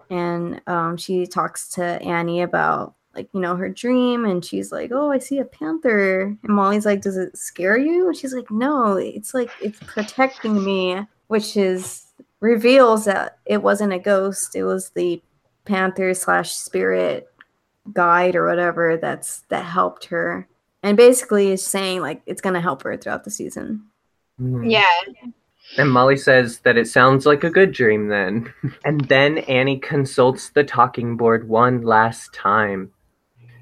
[0.09, 4.25] and um, she talks to Annie about like, you know, her dream.
[4.25, 6.21] And she's like, Oh, I see a panther.
[6.21, 8.07] And Molly's like, Does it scare you?
[8.07, 12.07] And she's like, No, it's like, it's protecting me, which is
[12.41, 15.21] reveals that it wasn't a ghost it was the
[15.63, 17.29] panther slash spirit
[17.93, 20.47] guide or whatever that's that helped her
[20.83, 23.85] and basically is saying like it's gonna help her throughout the season
[24.41, 24.71] Mhm.
[24.71, 25.31] Yeah.
[25.77, 28.53] And Molly says that it sounds like a good dream then.
[28.85, 32.91] And then Annie consults the talking board one last time.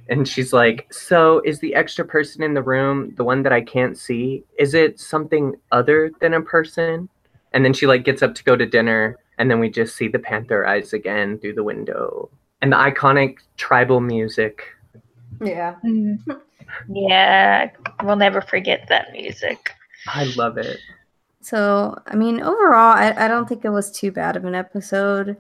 [0.08, 3.62] And she's like, So is the extra person in the room the one that I
[3.62, 4.44] can't see?
[4.58, 7.10] Is it something other than a person?
[7.54, 10.08] And then she like gets up to go to dinner and then we just see
[10.08, 12.30] the panther eyes again through the window.
[12.62, 14.64] And the iconic tribal music.
[15.44, 16.32] yeah mm-hmm.
[16.90, 17.72] Yeah,
[18.04, 19.74] we'll never forget that music.
[20.08, 20.78] I love it.
[21.42, 25.38] So i mean overall i, I don't think it was too bad of an episode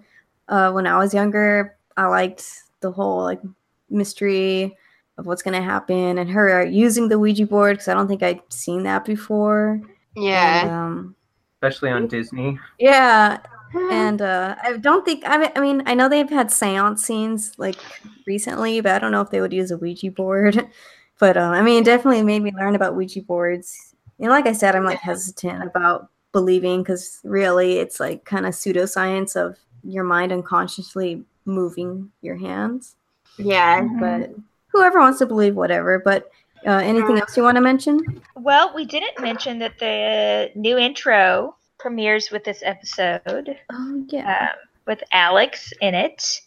[0.47, 2.45] uh, when i was younger i liked
[2.79, 3.41] the whole like
[3.89, 4.75] mystery
[5.17, 8.41] of what's gonna happen and her using the ouija board because i don't think i'd
[8.49, 9.81] seen that before
[10.15, 10.61] Yeah.
[10.61, 11.15] And, um,
[11.61, 12.57] Especially on Disney.
[12.79, 13.39] yeah
[13.91, 17.53] and uh, I don't think I mean, I mean I know they've had seance scenes
[17.59, 17.77] like
[18.25, 20.67] recently, but I don't know if they would use a Ouija board.
[21.19, 23.88] But uh, I mean, it definitely made me learn about Ouija boards.
[24.19, 28.53] And like I said, I'm like hesitant about believing because really, it's like kind of
[28.53, 32.95] pseudoscience of your mind unconsciously moving your hands.
[33.37, 33.87] yeah.
[33.99, 34.31] But
[34.67, 35.99] whoever wants to believe, whatever.
[35.99, 36.29] But
[36.67, 38.21] uh, anything else you want to mention?
[38.35, 44.57] Well, we didn't mention that the new intro premieres with this episode Oh yeah, um,
[44.85, 46.41] with Alexz in it.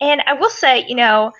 [0.00, 1.32] And I will say, you know,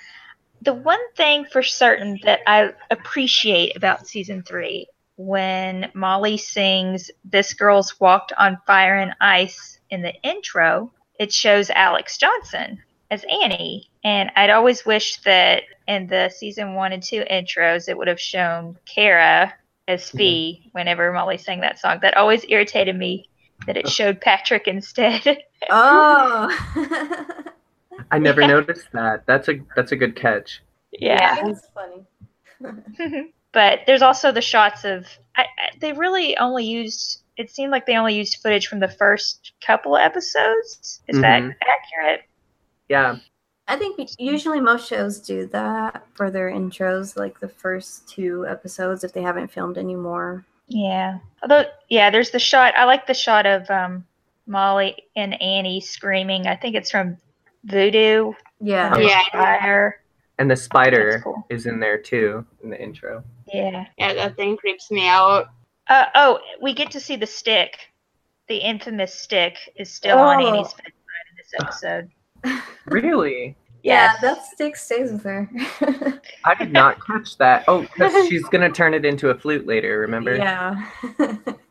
[0.61, 4.87] the one thing for certain that I appreciate about season three
[5.27, 11.69] when Molly sings This Girl's Walked on Fire and Ice in the intro, it shows
[11.69, 12.81] Alexz Johnson
[13.11, 13.91] as Annie.
[14.05, 18.21] And I'd always wished that in the season one and two intros, it would have
[18.21, 19.53] shown Cara
[19.89, 21.99] as Fi whenever Molly sang that song.
[22.03, 23.29] That always irritated me
[23.67, 25.39] that it showed Patrick instead.
[25.71, 26.49] oh.
[28.11, 28.47] I never Yeah.
[28.49, 29.25] noticed that.
[29.27, 30.63] That's a that's a good catch.
[30.93, 31.43] yeah.
[31.45, 33.33] That's funny.
[33.53, 35.47] but there's also the shots of I, I,
[35.81, 39.97] they really only used it seemed like they only used footage from the first couple
[39.97, 41.55] episodes is that Mhm.
[41.63, 42.23] accurate
[42.89, 43.17] Yeah.
[43.69, 49.05] I think usually most shows do that for their intros, like the first two episodes,
[49.05, 50.45] if they haven't filmed anymore.
[50.69, 54.05] yeah although yeah there's the shot i like the shot of um
[54.47, 57.17] molly and annie screaming i think it's from
[57.65, 58.97] voodoo Yeah.
[58.99, 59.23] Yeah.
[59.33, 60.02] fire
[60.43, 61.47] And the spider cool.
[61.51, 63.23] is in there too in the intro.
[63.47, 65.51] yeah Yeah, that thing creeps me out.
[65.89, 67.79] uh, oh we get to see the stick
[68.49, 70.49] the infamous stick is still on Oh.
[70.49, 72.11] annie's bedside in this episode
[72.87, 73.55] Really?
[73.85, 74.21] Yeah, Yes.
[74.21, 75.49] that stick stays with her.
[76.45, 77.65] I did not catch that.
[77.69, 79.99] Oh, because she's gonna turn it into a flute later.
[80.01, 80.35] Remember?
[80.37, 80.89] yeah.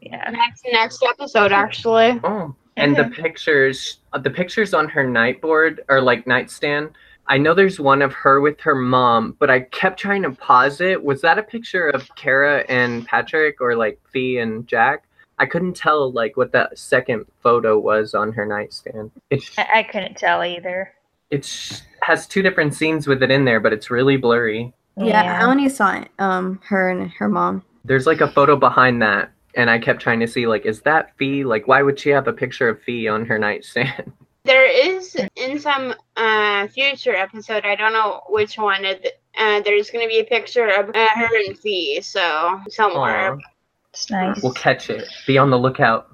[0.01, 2.19] yeah Next next episode, actually.
[2.23, 6.91] Oh, and the pictures, uh, the pictures on her nightboard or like nightstand
[7.27, 10.81] I know there's one of her with her mom, but I kept trying to pause
[10.81, 11.01] it.
[11.03, 15.05] Was that a picture of Cara and Patrick or like Fi and Jack?
[15.39, 19.11] I couldn't tell like what that second photo was on her nightstand.
[19.29, 20.93] It's I, I couldn't tell either.
[21.31, 24.73] It has two different scenes with it in there, but it's really blurry.
[24.97, 27.63] Yeah, I only saw it, um her and her mom.
[27.85, 31.17] There's like a photo behind that, and I kept trying to see like, is that
[31.17, 31.43] Fi?
[31.43, 34.11] Like, why would she have a picture of Fi on her nightstand?
[34.43, 39.89] There is in some uh, future episode, I don't know which one, it- uh, there's
[39.89, 43.35] going to be a picture of uh, her and Fi, so somewhere.
[43.35, 43.39] Aw,
[43.93, 44.43] It's nice.
[44.43, 45.07] we'll catch it.
[45.25, 46.09] Be on the lookout.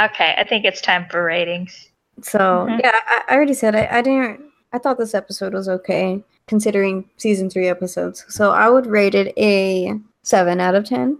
[0.00, 1.90] Okay, I think it's time for ratings.
[2.22, 2.80] So Mhm.
[2.82, 4.40] yeah, I, I already said I, I didn't.
[4.72, 8.24] I thought this episode was okay considering season three episodes.
[8.28, 11.18] So I would rate it a seven out of ten.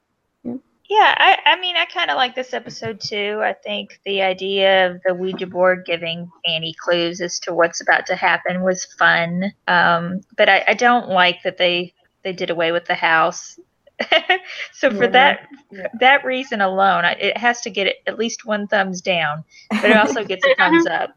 [0.88, 3.40] Yeah, I, I mean, I kind of like this episode too.
[3.42, 8.06] I think the idea of the Ouija board giving Annie clues as to what's about
[8.06, 9.52] to happen was fun.
[9.66, 13.58] Um, but I, I don't like that they they did away with the house.
[14.72, 15.10] so for Yeah.
[15.10, 15.88] that Yeah.
[16.00, 19.44] that reason alone, I, it has to get at least one thumbs down.
[19.80, 21.16] But it also gets a thumbs up.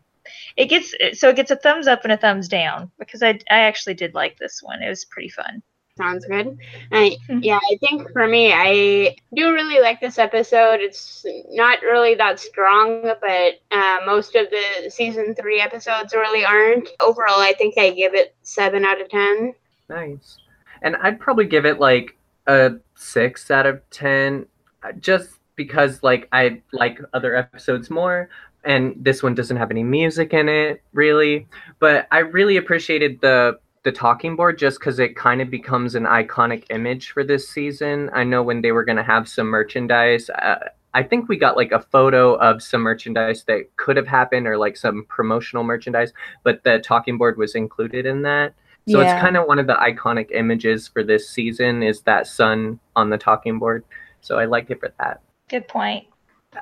[0.58, 3.62] It gets so it gets a thumbs up and a thumbs down because I I
[3.62, 4.82] actually did like this one.
[4.82, 5.62] It was pretty fun.
[6.00, 6.58] Sounds good.
[6.94, 7.44] I, Mhm.
[7.44, 10.80] yeah, I think for me, I do really like this episode.
[10.80, 16.88] It's not really that strong, but uh, most of the season three episodes really aren't.
[17.02, 19.54] Overall, I think I give it seven out of ten.
[19.90, 20.38] Nice.
[20.84, 22.16] And I'd probably give it like
[22.48, 24.46] a six out of ten,
[24.84, 28.30] uh, just because like I like other episodes more,
[28.64, 31.46] and this one doesn't have any music in it really.
[31.80, 33.60] But I really appreciated the
[33.90, 38.12] the talking board just because it kind of becomes an iconic image for this season.
[38.14, 40.30] I know when they were gonna have some merchandise.
[40.30, 40.60] Uh,
[40.94, 44.58] I think we got like a photo of some merchandise that could have happened or
[44.60, 48.54] like some promotional merchandise, but the talking board was included in that.
[48.88, 49.14] So Yeah.
[49.16, 53.10] it's kind of one of the iconic images for this season is that sun on
[53.10, 53.84] the talking board.
[54.22, 55.22] So I liked it for that.
[55.50, 56.06] Good point.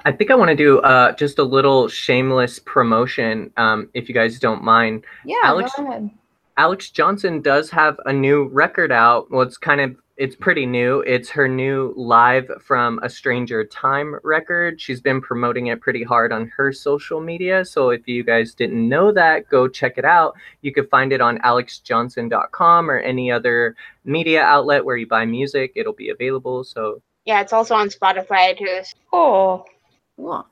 [0.05, 4.15] I think I want to do uh, just a little shameless promotion, um, if you
[4.15, 5.03] guys don't mind.
[5.25, 6.09] Yeah, Alex- go ahead.
[6.57, 9.29] Alexz Johnson does have a new record out.
[9.29, 11.01] Well, it's kind of it's pretty new.
[11.01, 14.81] It's her new Live from a Stranger Time record.
[14.81, 17.63] She's been promoting it pretty hard on her social media.
[17.63, 20.35] So if you guys didn't know that, go check it out.
[20.63, 25.73] You can find it on alexzjohnson.com or any other media outlet where you buy music.
[25.75, 26.63] It'll be available.
[26.63, 28.81] So Yeah, it's also on Spotify too.
[29.11, 29.65] Cool.
[30.15, 30.47] Cool.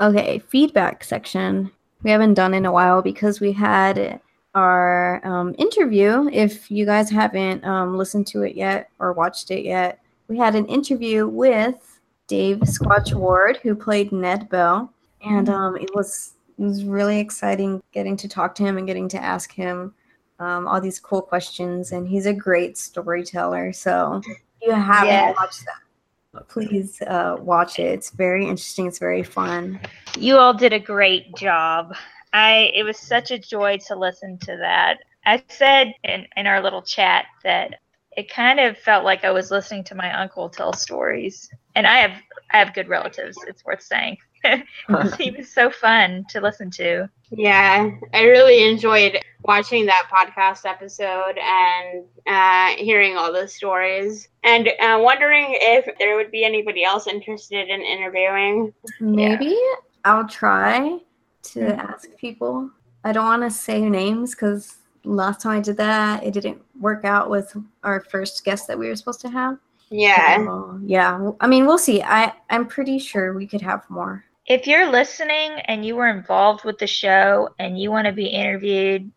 [0.00, 1.70] Okay, feedback section.
[2.02, 4.20] We haven't done in a while because we had
[4.54, 6.28] our um, interview.
[6.32, 10.54] If you guys haven't um, listened to it yet or watched it yet, we had
[10.54, 16.62] an interview with Dave Squatch Ward, who played Ned Bell, and um, it was it
[16.62, 19.92] was really exciting getting to talk to him and getting to ask him
[20.38, 21.92] um, all these cool questions.
[21.92, 23.72] And he's a great storyteller.
[23.72, 27.86] So if you haven't watched that, please uh, watch it.
[27.86, 28.86] It's very interesting.
[28.86, 29.80] It's very fun.
[30.18, 31.94] You all did a great job.
[32.34, 34.98] I it was such a joy to listen to that.
[35.24, 37.80] I said in, in our little chat that
[38.16, 41.48] it kind of felt like I was listening to my uncle tell stories.
[41.74, 42.20] And I have
[42.52, 44.18] I have good relatives, it's worth saying.
[45.18, 47.08] he was so fun to listen to.
[47.30, 54.68] Yeah, I really enjoyed watching that podcast episode and uh, hearing all the stories, and
[54.68, 58.74] uh, wondering if there would be anybody else interested in interviewing.
[59.00, 59.58] Maybe
[60.04, 61.00] I'll try
[61.44, 61.78] to Mhm.
[61.78, 62.70] ask people.
[63.04, 67.04] I don't want to say names because last time I did that, it didn't work
[67.04, 69.58] out with our first guest that we were supposed to have.
[69.90, 71.30] Yeah, So, yeah.
[71.40, 72.02] I mean, we'll see.
[72.02, 74.24] I I'm pretty sure we could have more.
[74.46, 78.26] If you're listening and you were involved with the show and you want to be
[78.26, 79.10] interviewed,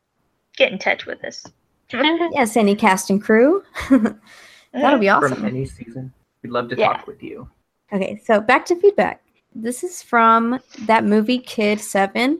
[0.57, 1.43] get in touch with us.
[2.33, 3.63] Yes, any cast and crew.
[4.73, 5.45] That'll be from awesome.
[5.45, 6.13] any season,
[6.43, 6.93] we'd love to Yeah.
[6.93, 7.47] talk with you.
[7.93, 9.21] Okay, so back to feedback.
[9.55, 12.39] This is from that movie Kid 7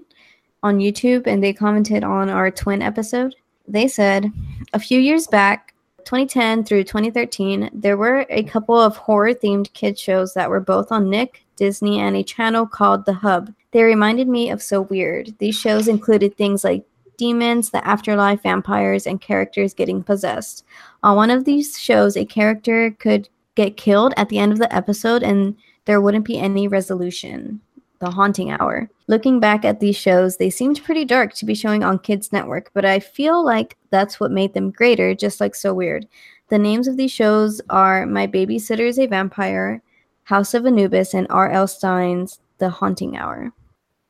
[0.64, 3.36] on YouTube, and they commented on our twin episode.
[3.68, 4.32] They said,
[4.74, 5.74] a few years back,
[6.06, 10.92] 2010 through 2013, there were a couple of horror themed kid shows that were both
[10.92, 13.54] on Nick, Disney, and a channel called The Hub.
[13.72, 15.36] They reminded me of So Weird.
[15.40, 16.86] These shows included things like
[17.18, 20.64] demons, the afterlife, vampires, and characters getting possessed.
[21.04, 24.74] On one of these shows, a character could get killed at the end of the
[24.74, 25.58] episode and
[25.88, 27.62] there wouldn't be any resolution.
[28.00, 28.88] The Haunting Hour.
[29.08, 32.70] Looking back at these shows, they seemed pretty dark to be showing on Kids Network,
[32.76, 36.08] but I feel like that's what made them greater, just like So Weird.
[36.50, 39.82] The names of these shows are My Babysitter is a Vampire,
[40.26, 41.66] House of Anubis, and R.L.
[41.68, 43.52] Stine's The Haunting Hour.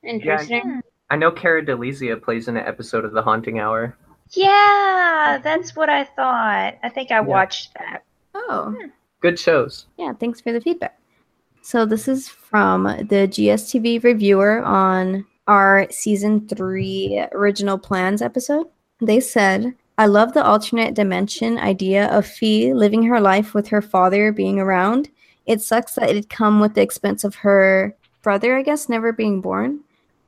[0.03, 0.81] interesting.
[1.09, 3.95] I know Cara DeLizia plays in an episode of The Haunting Hour.
[4.31, 6.75] Yeah, that's what I thought.
[6.83, 8.03] I think I watched that.
[8.35, 8.75] Oh,
[9.21, 9.85] Good shows.
[9.97, 10.11] yeah.
[10.13, 10.99] Thanks for the feedback.
[11.67, 18.67] So this is from the GSTV reviewer on our season three original plans episode.
[19.01, 23.81] They said, "I love the alternate dimension idea of Fi living her life with her
[23.81, 25.09] father being around.
[25.45, 27.93] It sucks that it'd come with the expense of her
[28.23, 29.81] brother, I guess, never being born."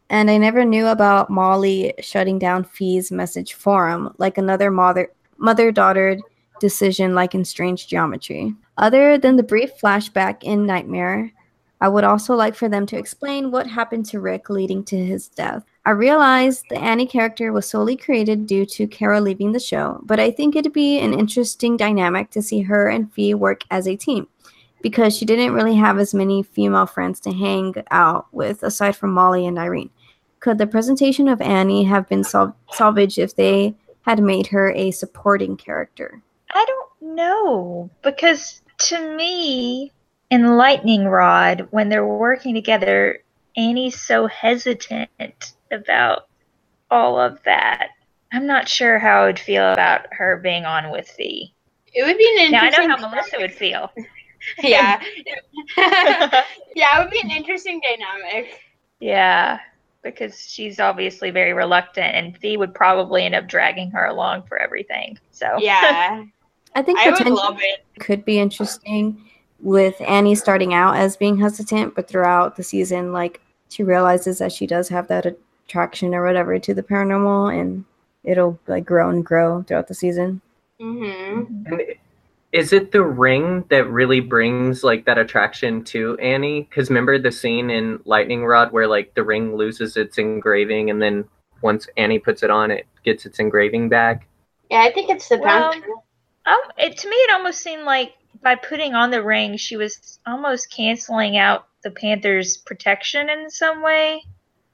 [0.10, 5.72] And I never knew about Molly shutting down Fi's message forum, like another mother mother
[5.72, 6.20] daughter
[6.60, 8.54] decision like in Strange Geometry.
[8.78, 11.32] Other than the brief flashback in Nightmare,
[11.82, 15.30] I would also like for them to explain what happened to Rick leading to his
[15.30, 15.64] death.
[15.86, 20.20] I realize the Annie character was solely created due to Cara leaving the show, but
[20.20, 23.96] I think it'd be an interesting dynamic to see her and Fi work as a
[23.96, 24.28] team
[24.82, 29.14] because she didn't really have as many female friends to hang out with aside from
[29.14, 29.90] Molly and Irene.
[30.40, 34.92] Could the presentation of Annie have been sal- salvaged if they had made her a
[34.92, 36.22] supporting character?
[37.16, 39.92] Know because to me,
[40.30, 43.20] in Lightning Rod, when they're working together,
[43.58, 46.28] Annie's so hesitant about
[46.90, 47.90] all of that.
[48.32, 51.52] I'm not sure how I would feel about her being on with Fi.
[51.94, 53.92] It would be an Now I know how Melissa would feel.
[54.64, 55.02] yeah.
[55.78, 58.60] yeah, it would be an interesting dynamic.
[59.00, 59.60] yeah,
[60.04, 64.58] because she's obviously very reluctant, and Fi would probably end up dragging her along for
[64.58, 65.18] everything.
[65.32, 66.24] So Yeah,
[66.76, 67.86] I think I would potentially love it.
[68.00, 73.42] could be interesting with Annie starting out as being hesitant, but throughout the season, like
[73.70, 77.86] she realizes that she does have that attraction or whatever to the paranormal, and
[78.24, 80.42] it'll like grow and grow throughout the season.
[80.80, 81.82] hmm And
[82.52, 86.62] is it the ring that really brings like that attraction to Annie?
[86.64, 91.02] Because remember the scene in Lightning Rod where like the ring loses its engraving, and
[91.02, 91.26] then
[91.62, 94.28] once Annie puts it on, it gets its engraving back.
[94.72, 95.88] Yeah, I think it's the Well, Panther.
[96.46, 100.20] Um, it, to me, it almost seemed like by putting on the ring, she was
[100.26, 104.24] almost canceling out the Panthers' protection in some way,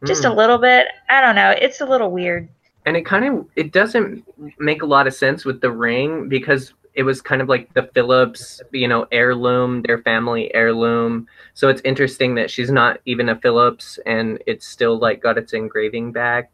[0.06, 0.32] just Mm.
[0.32, 0.88] a little bit.
[1.10, 1.52] I don't know.
[1.52, 2.48] It's a little weird.
[2.88, 4.24] and it kind of it doesn't
[4.60, 7.90] make a lot of sense with the ring because it was kind of like the
[7.96, 11.28] Phillips, you know, heirloom, their family heirloom.
[11.56, 15.54] So it's interesting that she's not even a Phillips and it's still like got its
[15.54, 16.52] engraving back.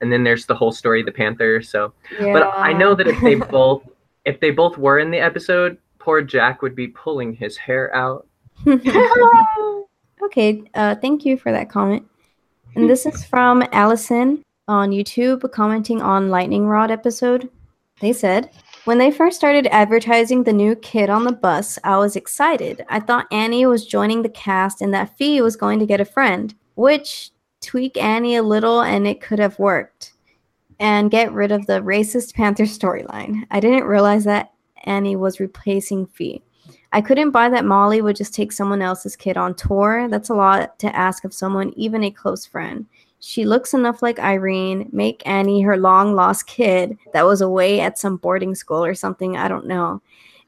[0.00, 1.62] And then there's the whole story of the Panther.
[1.62, 2.32] So Yeah.
[2.32, 3.82] but I know that if they both
[4.28, 8.26] if they both were in the episode, poor Jack would be pulling his hair out.
[10.22, 12.06] okay, uh, thank you for that comment.
[12.74, 17.48] And this is from Allison on YouTube commenting on Lightning Rod episode.
[18.00, 18.50] They said,
[18.84, 22.84] when they first started advertising the new kid on the bus, I was excited.
[22.90, 26.04] I thought Annie was joining the cast and that Fi was going to get a
[26.04, 27.30] friend, which
[27.62, 30.12] tweak Annie a little and it could have worked.
[30.80, 33.44] And get rid of the racist Panther storyline.
[33.50, 34.52] I didn't realize that
[34.84, 36.40] Annie was replacing Fi.
[36.92, 40.08] I couldn't buy that Molly would just take someone else's kid on tour.
[40.08, 42.86] That's a lot to ask of someone, even a close friend.
[43.20, 44.88] She looks enough like Irene.
[44.92, 49.36] Make Annie her long lost kid that was away at some boarding school or something.
[49.36, 50.00] I don't know.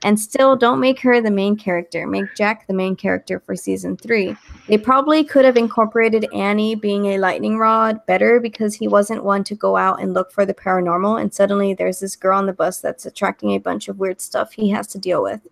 [0.03, 2.07] And still, don't make her the main character.
[2.07, 4.35] Make Jack the main character for season three.
[4.67, 9.45] They probably could have incorporated Annie being a lightning rod better because he wasn't one
[9.45, 11.21] to go out and look for the paranormal.
[11.21, 14.53] And suddenly, there's this girl on the bus that's attracting a bunch of weird stuff
[14.53, 15.47] he has to deal with.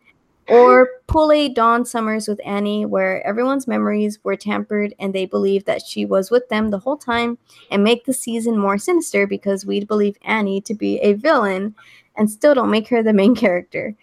[0.48, 5.66] Or pull a Dawn Summers with Annie, where everyone's memories were tampered and they believe
[5.66, 7.36] that she was with them the whole time,
[7.70, 11.74] and make the season more sinister because we'd believe Annie to be a villain
[12.16, 13.94] and still don't make her the main character.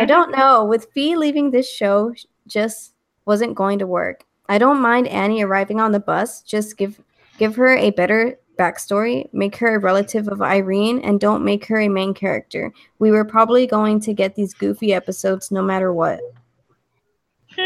[0.00, 0.64] I don't know.
[0.64, 2.14] With Fi leaving this show,
[2.46, 2.94] just
[3.26, 4.24] wasn't going to work.
[4.48, 6.40] I don't mind Annie arriving on the bus.
[6.40, 6.98] Just give
[7.36, 11.78] give her a better backstory, make her a relative of Irene, and don't make her
[11.78, 12.72] a main character.
[12.98, 16.20] We were probably going to get these goofy episodes no matter what.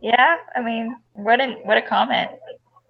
[0.00, 2.30] Yeah, I mean, what a what a comment.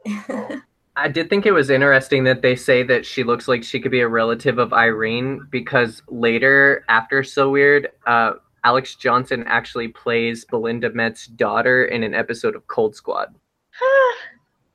[0.96, 3.90] I did think it was interesting that they say that she looks like she could
[3.90, 8.34] be a relative of Irene because later, after So Weird, uh,
[8.64, 13.34] Alexz Johnson actually plays Belinda Metz's daughter in an episode of Cold Squad.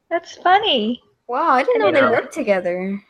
[0.10, 1.02] That's funny.
[1.28, 2.12] Wow, I didn't know they Yeah.
[2.12, 3.02] worked together.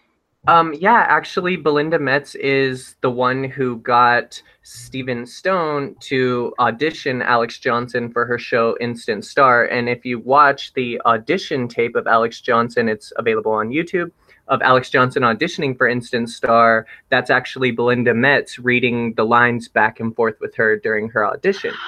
[0.47, 7.59] Um, yeah, actually, Belinda Metz is the one who got Stephen Stohn to audition Alexz
[7.59, 9.65] Johnson for her show Instant Star.
[9.65, 14.11] And if you watch the audition tape of Alexz Johnson, it's available on YouTube,
[14.47, 19.99] of Alexz Johnson auditioning for Instant Star, that's actually Belinda Metz reading the lines back
[19.99, 21.73] and forth with her during her audition.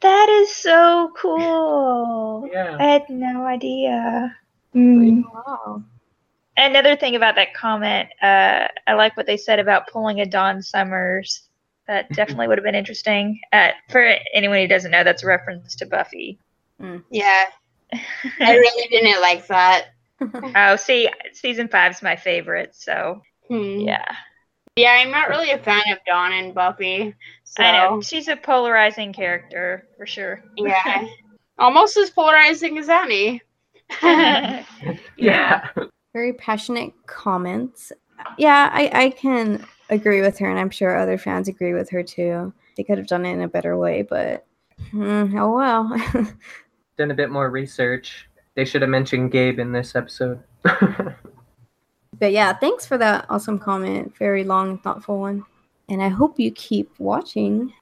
[0.00, 2.46] That is so cool.
[2.52, 2.76] Yeah.
[2.78, 4.36] I had no idea.
[4.74, 5.22] Mm.
[5.32, 5.82] Wow.
[6.58, 10.60] another thing about that comment, uh, I like what they said about pulling a Dawn
[10.60, 11.48] Summers.
[11.86, 13.40] That definitely would have been interesting.
[13.50, 16.38] Uh, for anyone who doesn't know, that's a reference to Buffy.
[17.10, 17.44] Yeah,
[18.40, 19.93] I really didn't like that.
[20.56, 22.74] oh, see, season five's my favorite.
[22.74, 23.80] So Hmm.
[23.80, 24.04] yeah,
[24.76, 27.14] Yeah, I'm not really a fan of Dawn and Buffy.
[27.44, 30.42] So I know she's a polarizing character for sure.
[30.56, 31.06] yeah,
[31.58, 33.42] almost as polarizing as Annie.
[35.16, 35.68] Yeah.
[36.12, 37.92] Very passionate comments.
[38.38, 42.02] Yeah, I, I can agree with her, and I'm sure other fans agree with her
[42.02, 42.52] too.
[42.76, 44.46] They could have done it in a better way, but
[44.90, 46.00] hmm, oh well.
[46.96, 48.28] Done a bit more research.
[48.54, 50.42] They should have mentioned Gabe in this episode.
[52.18, 54.16] But yeah, thanks for that awesome comment.
[54.16, 55.44] Very long, and thoughtful one.
[55.88, 57.72] And I hope you keep watching.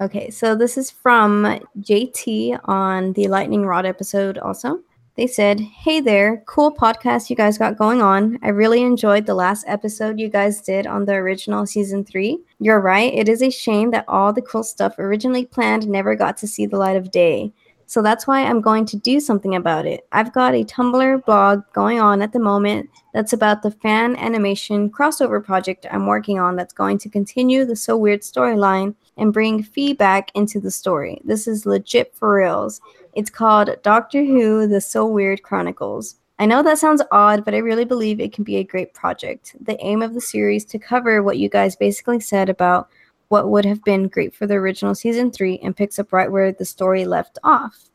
[0.00, 4.80] Okay, so this is from JT on the Lightning Rod episode also.
[5.16, 8.38] They said, Hey there, cool podcast you guys got going on.
[8.42, 12.40] I really enjoyed the last episode you guys did on the original season three.
[12.60, 16.36] You're right, it is a shame that all the cool stuff originally planned never got
[16.38, 17.54] to see the light of day.
[17.86, 20.06] So that's why I'm going to do something about it.
[20.10, 24.90] I've got a Tumblr blog going on at the moment that's about the fan animation
[24.90, 29.62] crossover project I'm working on that's going to continue the So Weird storyline and bring
[29.62, 31.20] feedback into the story.
[31.24, 32.80] This is legit for reals.
[33.14, 36.16] It's called Doctor Who The So Weird Chronicles.
[36.38, 39.56] I know that sounds odd, but I really believe it can be a great project.
[39.58, 42.90] The aim of the series to cover what you guys basically said about
[43.28, 46.52] what would have been great for the original season 3 and picks up right where
[46.52, 47.90] the story left off.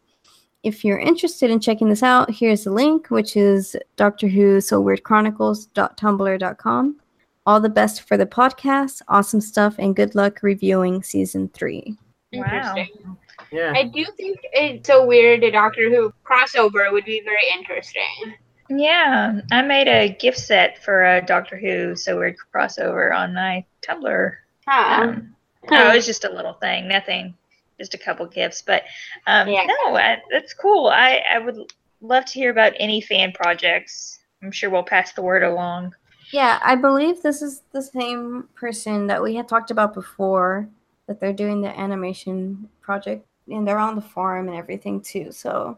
[0.63, 4.79] If you're interested in checking this out, here's the link, which is Doctor Who So
[4.79, 6.99] Weird Chronicles.tumblr.com.
[7.47, 11.97] All the best for the podcast, awesome stuff, and good luck reviewing season three.
[12.31, 12.75] Wow.
[12.77, 13.17] Interesting.
[13.51, 13.73] yeah.
[13.75, 15.43] I do think it's so weird.
[15.43, 18.35] A Doctor Who crossover would be very interesting.
[18.69, 23.65] Yeah, I made a gift set for a Doctor Who So Weird crossover on my
[23.81, 24.35] Tumblr.
[24.67, 25.35] Um,
[25.71, 27.33] oh, it was just a little thing, nothing,
[27.79, 28.61] just a couple gifts.
[28.61, 28.83] But
[29.27, 29.65] um, Yeah.
[29.65, 30.87] no, I, that's cool.
[30.87, 34.19] I, I would love to hear about any fan projects.
[34.43, 35.93] I'm sure we'll pass the word along.
[36.31, 40.67] Yeah, I believe this is the same person that we had talked about before
[41.07, 45.31] that they're doing the animation project and they're on the forum and everything too.
[45.31, 45.77] So,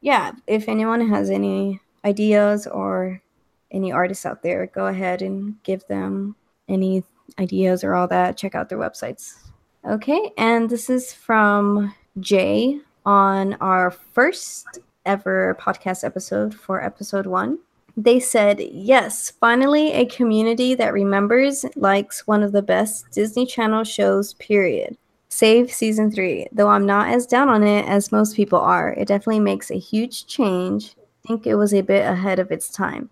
[0.00, 3.22] yeah, if anyone has any ideas or
[3.70, 6.36] any artists out there, go ahead and give them
[6.68, 7.02] any
[7.38, 8.36] ideas or all that.
[8.36, 9.34] Check out their websites.
[9.88, 17.58] Okay, and this is from Jay on our first ever podcast episode for episode one.
[17.96, 23.84] They said, yes, finally a community that remembers, likes one of the best Disney Channel
[23.84, 24.98] shows, period.
[25.28, 26.46] Save season three.
[26.52, 29.78] Though I'm not as down on it as most people are, it definitely makes a
[29.78, 30.94] huge change.
[30.98, 33.08] I think it was a bit ahead of its time.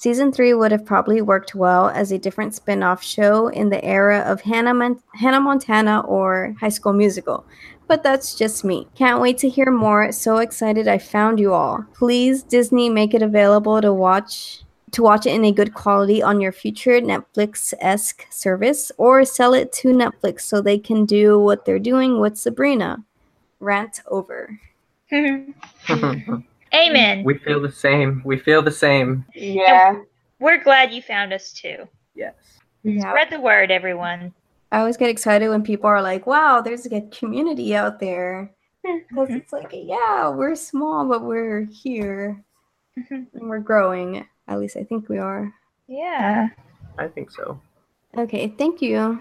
[0.00, 3.84] Season three would have probably worked well as a different spin off show in the
[3.84, 7.44] era of Hannah, Mon- Hannah Montana or High School Musical.
[7.86, 8.88] But that's just me.
[8.94, 10.10] Can't wait to hear more.
[10.10, 11.84] So excited I found you all.
[11.92, 16.40] Please, Disney, make it available to watch to watch it in a good quality on
[16.40, 21.78] your future Netflix-esque service or sell it to Netflix so they can do what they're
[21.78, 23.04] doing with Sabrina.
[23.60, 24.58] Rant over.
[26.74, 27.24] Amen.
[27.24, 28.22] we feel the same.
[28.24, 29.24] We feel the same.
[29.34, 30.00] Yeah.
[30.38, 31.88] We're glad you found us too.
[32.14, 32.34] Yes.
[32.82, 33.10] Yeah.
[33.10, 34.32] Spread the word, everyone.
[34.72, 38.52] I always get excited when people are like, wow, there's a community out there.
[38.82, 42.42] Because it's like, yeah, we're small, but we're here
[42.98, 43.26] Mhm.
[43.34, 44.26] and we're growing.
[44.48, 45.52] At least I think we are.
[45.88, 46.48] Yeah.
[46.98, 47.60] I think so.
[48.16, 49.20] Okay, thank you.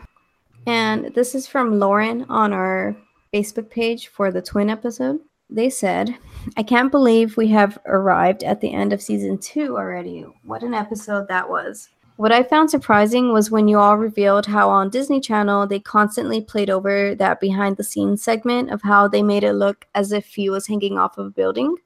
[0.65, 2.95] And this is from Lauren on our
[3.33, 5.19] Facebook page for the twin episode.
[5.49, 6.15] They said,
[6.57, 10.25] I can't believe we have arrived at the end of season two already.
[10.43, 11.89] What an episode that was.
[12.17, 16.41] What I found surprising was when you all revealed how on Disney Channel they constantly
[16.41, 20.25] played over that behind the scenes segment of how they made it look as if
[20.27, 21.77] he was hanging off of a building.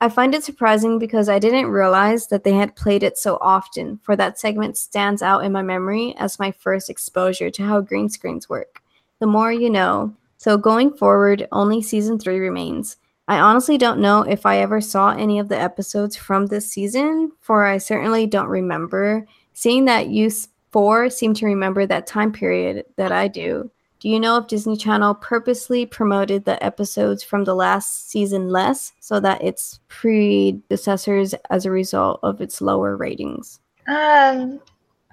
[0.00, 3.98] I find it surprising because I didn't realize that they had played it so often,
[4.02, 8.08] for that segment stands out in my memory as my first exposure to how green
[8.08, 8.82] screens work.
[9.20, 10.14] The more you know.
[10.46, 12.98] So going forward, only season 3 remains.
[13.26, 17.32] I honestly don't know if I ever saw any of the episodes from this season,
[17.40, 19.26] for I certainly don't remember.
[19.54, 20.30] Seeing that you
[20.70, 23.68] four seem to remember that time period that I do.
[23.98, 28.92] Do you know if Disney Channel purposely promoted the episodes from the last season less
[29.00, 33.58] so that its predecessors as a result of its lower ratings?
[33.88, 34.60] Um,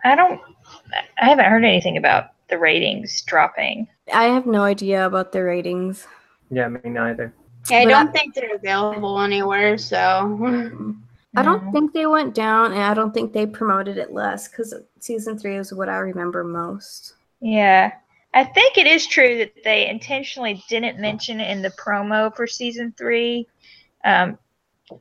[0.06, 0.40] I don't.
[1.20, 3.88] I haven't heard anything about the ratings dropping.
[4.14, 6.06] I have no idea about the ratings.
[6.52, 7.34] Yeah, me neither.
[7.70, 9.98] Yeah, I But don't I- think they're available anywhere, so
[11.36, 14.76] I don't think they went down, and I don't think they promoted it less because
[15.00, 17.16] season three is what I remember most.
[17.42, 17.92] Yeah.
[18.36, 22.94] I think it is true that they intentionally didn't mention in the promo for season
[22.98, 23.48] three,
[24.06, 24.38] um,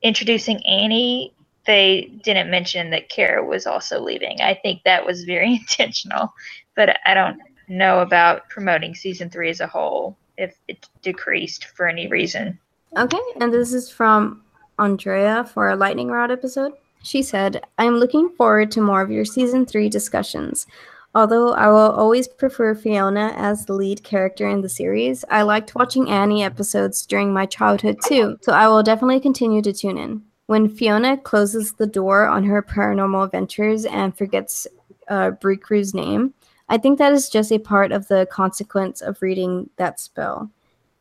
[0.02, 1.34] introducing Annie.
[1.66, 4.40] They didn't mention that Cara was also leaving.
[4.40, 6.32] I think that was very intentional,
[6.76, 11.86] but I don't know about promoting season three as a whole if it decreased for
[11.86, 12.58] any reason.
[12.96, 14.42] Okay, and this is from
[14.78, 16.72] Andrea for a lightning rod episode.
[17.02, 20.66] She said, I'm looking forward to more of your season three discussions.
[21.14, 25.74] Although I will always prefer Fiona as the lead character in the series, I liked
[25.74, 30.22] watching Annie episodes during my childhood too, so I will definitely continue to tune in.
[30.46, 34.66] When Fiona closes the door on her paranormal adventures and forgets
[35.08, 36.32] uh, Bricriu's name,
[36.72, 40.50] I think that is just a part of the consequence of reading that spell.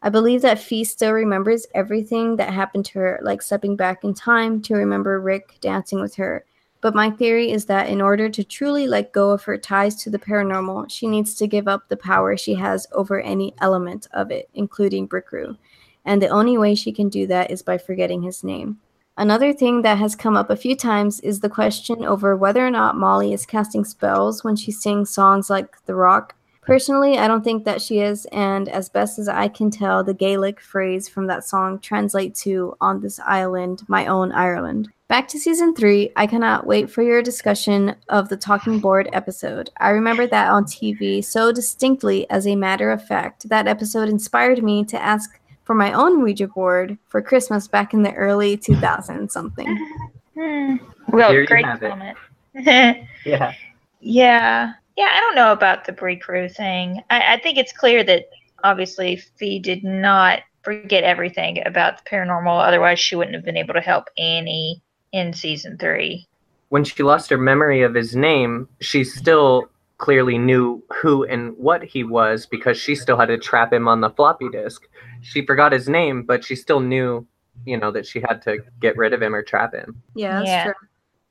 [0.01, 4.13] I believe that Fi still remembers everything that happened to her, like stepping back in
[4.13, 6.43] time to remember Rick dancing with her.
[6.81, 10.09] But my theory is that in order to truly let go of her ties to
[10.09, 14.29] the paranormal, she needs to give up the power she has over any element of
[14.29, 15.57] it, including Bricriu.
[16.03, 18.81] And the only way she can do that is by forgetting his name.
[19.17, 22.71] Another thing that has come up a few times is the question over whether or
[22.71, 26.35] not Molly is casting spells when she sings songs like The Rock.
[26.61, 30.13] Personally, I don't think that she is, and as best as I can tell, the
[30.13, 34.89] Gaelic phrase from that song translates to On this island, my own Ireland.
[35.11, 39.69] Back to season three, I cannot wait for your discussion of the talking board episode.
[39.77, 43.49] I remember that on TV so distinctly as a matter of fact.
[43.49, 45.40] That episode inspired me to ask
[45.71, 49.87] for my own Ouija board for Christmas back in the early 2000s something.
[50.33, 50.77] Hmm.
[51.09, 52.17] Well, Here great comment.
[52.55, 53.53] Yeah.
[53.99, 54.73] Yeah.
[54.95, 57.03] Yeah, I don't know about the Bricriu thing.
[57.09, 58.29] I, I think it's clear that
[58.63, 63.73] obviously Fi did not forget everything about the paranormal, otherwise she wouldn't have been able
[63.73, 66.27] to help Annie in season three.
[66.69, 69.69] When she lost her memory of his name, she still
[70.01, 74.01] clearly knew who and what he was because she still had to trap him on
[74.01, 74.87] the floppy disk.
[75.21, 77.27] She forgot his name, but she still knew,
[77.65, 80.01] you know, that she had to get rid of him or trap him.
[80.15, 80.63] Yeah, that's Yeah.
[80.63, 80.73] true.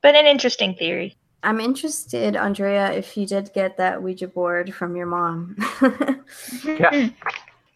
[0.01, 1.17] But an interesting theory.
[1.43, 5.57] I'm interested, Andrea, if you did get that Ouija board from your mom.
[6.63, 7.09] Yeah.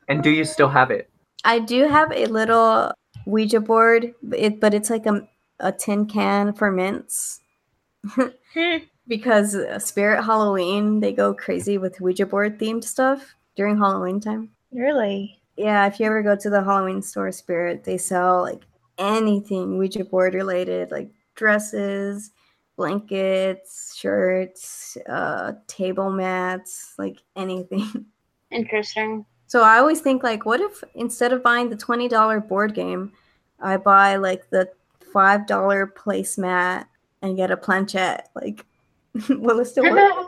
[0.07, 1.09] And do you still have it?
[1.43, 2.91] I do have a little
[3.25, 5.27] Ouija board, but it, but it's like a,
[5.59, 7.41] a tin can for mints.
[8.55, 8.77] Hmm.
[9.07, 14.49] Because Spirit Halloween, they go crazy with Ouija board themed stuff during Halloween time.
[14.71, 15.39] Really?
[15.57, 18.63] Yeah, if you ever go to the Halloween store Spirit, they sell like
[18.97, 22.31] anything Ouija board related, like dresses,
[22.75, 28.05] blankets, shirts, uh, table mats, like anything.
[28.51, 29.25] Interesting.
[29.47, 33.11] So I always think like, what if instead of buying the twenty dollar board game,
[33.59, 34.69] I buy like the
[35.13, 36.85] five dollar placemat
[37.21, 38.29] and get a planchette?
[38.35, 38.65] Like,
[39.29, 40.27] will it still work?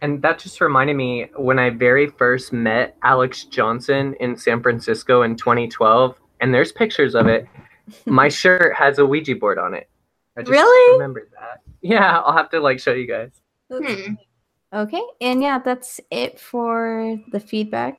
[0.00, 5.22] And that just reminded me when I very first met Alexz Johnson in San Francisco
[5.22, 7.46] in 2012, and there's pictures of it.
[8.06, 9.88] My shirt has a Ouija board on it.
[10.36, 10.92] I just Really?
[10.94, 11.60] remembered that.
[11.82, 13.30] Yeah, I'll have to like show you guys.
[13.70, 14.14] Hmm.
[14.72, 17.98] Okay, and yeah, that's it for the feedback.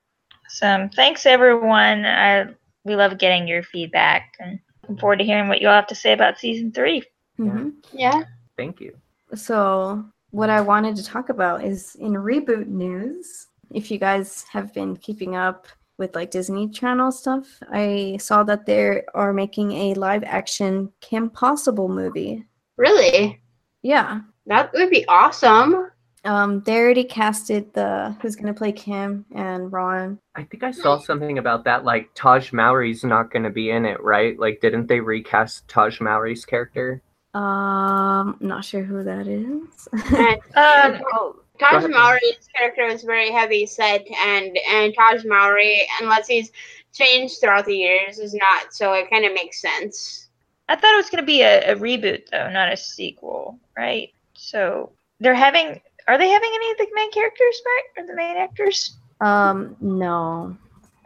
[0.50, 2.06] So thanks everyone.
[2.06, 2.48] I
[2.84, 5.96] we love getting your feedback and looking forward to hearing what you all have to
[5.96, 7.04] say about season three.
[7.38, 8.24] hmm Yeah.
[8.58, 8.96] Thank you.
[9.36, 13.48] So, what I wanted to talk about is in reboot news.
[13.72, 18.66] If you guys have been keeping up with like Disney Channel stuff, I saw that
[18.66, 22.46] they are making a live action Kim Possible movie.
[22.78, 23.42] Really?
[23.82, 24.22] Yeah.
[24.46, 25.92] That would be awesome.
[26.26, 30.20] Um, they already casted the who's gonna play Kim and Ron.
[30.36, 31.84] I think I saw something about that.
[31.84, 34.40] Like Tahj Mowry's not going to be in it, right?
[34.40, 37.02] Like, didn't they recast Tahj Mowry's character?
[37.34, 39.88] Um, not sure who that is.
[40.16, 41.90] And oh, Tahj ahead.
[41.90, 46.52] Mowry's character is very heavy set, and and Tahj Mowry, unless he's
[46.94, 48.74] changed throughout the years, is not.
[48.74, 50.28] So it kind of makes sense.
[50.70, 54.12] I thought it was going to be a, a reboot though, not a sequel, right?
[54.34, 55.82] So they're having.
[56.08, 58.98] Are they having any of the main characters back or the main actors?
[59.22, 60.58] um, no,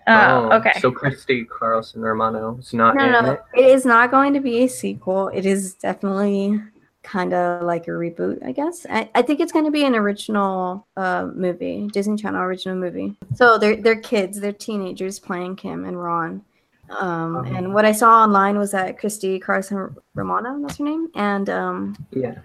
[0.07, 0.73] Oh, okay.
[0.79, 3.41] So Christy Carlson Romano is not no, in no, it.
[3.55, 5.27] it is not going to be a sequel.
[5.29, 6.61] It is definitely
[7.03, 8.85] kind of like a reboot, I guess.
[8.89, 13.15] I, I think it's going to be an original uh, movie, Disney Channel original movie.
[13.35, 16.41] So they're they're kids, they're teenagers playing Kim and Ron.
[16.89, 17.43] Um, Oh.
[17.43, 21.97] and what I saw online was that Christy Carlson Romano, that's her name, and um,
[22.11, 22.35] Yeah.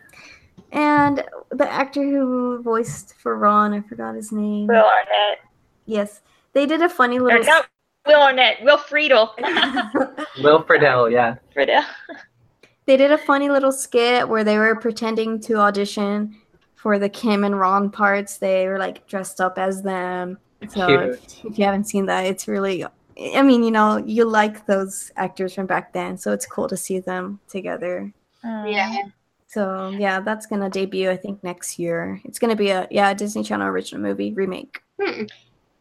[0.72, 4.66] and the actor who voiced for Ron, I forgot his name.
[4.66, 5.38] Will Arnett.
[5.86, 6.22] Yes,
[6.54, 7.44] they did a funny Or little.
[7.44, 7.66] not
[8.06, 8.62] Will Arnett.
[8.62, 9.30] Will Friedle.
[10.42, 11.36] Will Friedle, yeah.
[11.54, 11.84] Friedle.
[12.86, 16.36] they did a funny little skit where they were pretending to audition
[16.74, 18.38] for the Kim and Ron parts.
[18.38, 20.38] They were like dressed up as them.
[20.68, 22.84] So if, if you haven't seen that, it's really
[23.34, 26.76] I mean, you know, you like those actors from back then, so it's cool to
[26.76, 28.12] see them together.
[28.42, 28.96] Um, Yeah.
[29.46, 32.20] So yeah, that's gonna debut I think next year.
[32.24, 34.80] It's gonna be a yeah Disney Channel original movie remake.
[35.00, 35.24] Hmm.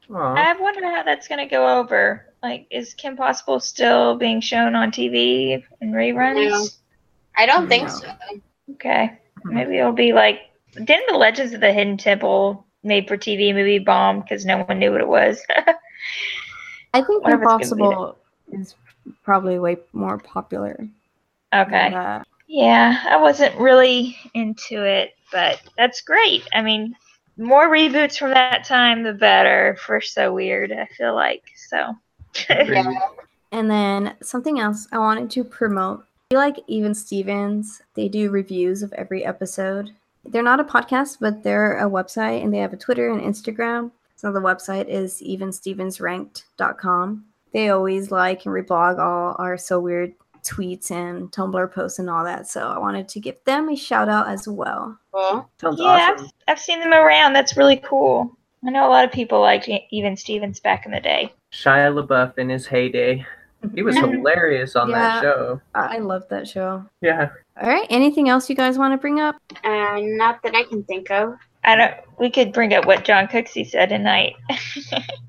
[0.10, 0.34] Aw.
[0.34, 2.26] I wonder how that's going to go over.
[2.44, 6.50] Like, is Kim Possible still being shown on TV and reruns?
[6.50, 6.66] No.
[7.38, 7.94] I don't think No.
[7.94, 8.08] so.
[8.72, 9.18] Okay.
[9.44, 9.54] Hmm.
[9.56, 10.42] Maybe it'll be like,
[10.74, 14.80] didn't the Legends of the Hidden Temple made for TV movie bomb because no one
[14.80, 15.42] knew what it was?
[16.94, 18.18] I think Whatever's gonna be Impossible
[18.52, 18.76] is
[19.24, 20.76] probably way more popular.
[21.54, 21.70] okay.
[21.70, 22.28] than that.
[22.48, 26.44] Yeah, I wasn't really into it, but that's great.
[26.54, 26.96] I mean,
[27.38, 31.44] more reboots from that time, the better for So Weird, I feel like.
[31.70, 31.96] So,
[32.50, 32.94] Yeah.
[33.54, 36.06] And then something else I wanted to promote.
[36.32, 37.82] I like Even Stevens.
[37.96, 39.92] They do reviews of every episode.
[40.24, 43.92] They're not a podcast, but they're a website and they have a Twitter and Instagram.
[44.16, 47.26] So the website is evenstevensranked.com.
[47.52, 50.14] They always like and reblog all our so weird
[50.44, 52.48] tweets and Tumblr posts and all that.
[52.48, 54.98] So I wanted to give them a shout out as well.
[55.14, 55.50] Cool.
[55.60, 56.26] Sounds yeah, awesome.
[56.26, 57.34] I've, I've seen them around.
[57.34, 58.38] That's really cool.
[58.66, 61.34] I know a lot of people liked Even Stevens back in the day.
[61.52, 63.26] Shia LaBeouf in his heyday.
[63.76, 64.14] He was Mhm.
[64.18, 65.00] hilarious on Yeah.
[65.00, 65.62] that show.
[65.76, 66.84] I love that show.
[67.02, 67.30] Yeah.
[67.62, 67.86] All right.
[67.90, 69.36] Anything else you guys want to bring up?
[69.64, 71.36] Uh, not that I can think of.
[71.64, 71.94] I don't.
[72.18, 74.34] We could bring up what Jon Cooksey said tonight.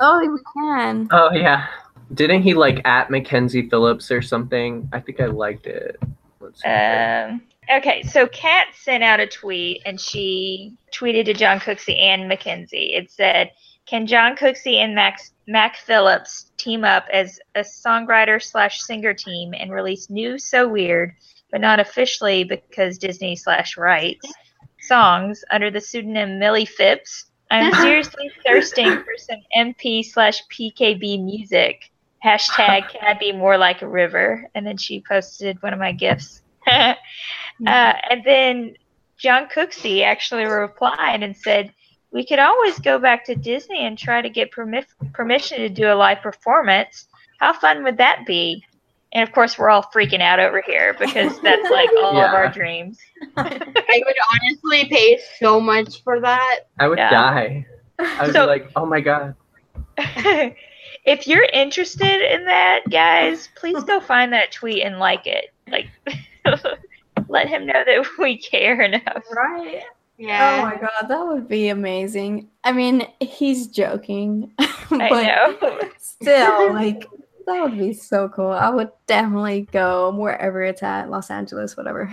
[0.00, 1.08] Oh, we can.
[1.12, 1.66] Oh yeah.
[2.14, 4.88] Didn't he like at Mackenzie Phillips or something?
[4.92, 5.98] I think I liked it.
[6.40, 6.68] Let's see.
[6.68, 12.28] Um, okay, so Kat sent out a tweet and she tweeted to Jon Cooksey and
[12.28, 12.92] Mackenzie.
[12.94, 13.52] It said,
[13.86, 19.54] "Can Jon Cooksey and Max Mac Phillips team up as a songwriter slash singer team
[19.54, 21.14] and release new So Weird,
[21.50, 24.30] but not officially because Disney slash rights
[24.80, 27.26] songs under the pseudonym Millie Phipps?
[27.50, 31.91] I'm seriously thirsting for some MP slash PKB music."
[32.24, 34.48] Hashtag can I be more like a river?
[34.54, 36.42] And then she posted one of my gifts.
[36.66, 36.94] uh,
[37.66, 38.76] and then
[39.18, 41.72] Jon Cooksey actually replied and said,
[42.12, 45.92] We could always go back to Disney and try to get permi- permission to do
[45.92, 47.06] a live performance.
[47.40, 48.64] How fun would that be?
[49.12, 52.48] And of course, we're all freaking out over here because that's like all of our
[52.50, 52.98] dreams.
[53.36, 56.60] I would honestly pay so much for that.
[56.78, 57.10] I would yeah.
[57.10, 57.66] die.
[57.98, 59.34] I would So- be like, oh my god.
[61.04, 65.46] if you're interested in that, guys, please go find that tweet and like it.
[65.68, 65.88] Like,
[67.28, 69.24] let him know that we care enough.
[69.34, 69.82] Right.
[70.18, 70.58] Yeah.
[70.58, 72.48] Oh my god, that would be amazing.
[72.62, 75.80] I mean, he's joking, I but know.
[75.98, 77.06] still, like
[77.46, 78.50] that would be so cool.
[78.50, 82.12] I would definitely go wherever it's at, Los Angeles, whatever.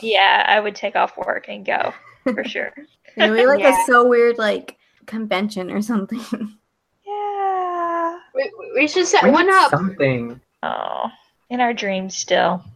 [0.00, 2.72] Yeah, I would take off work and go for sure.
[3.18, 3.76] Maybe like Yeah.
[3.82, 6.56] a so weird like convention or something.
[8.36, 8.44] Yeah.
[8.58, 9.70] We, we should set We one up.
[9.70, 10.40] Something.
[10.62, 11.10] Oh,
[11.50, 12.62] in our dreams still.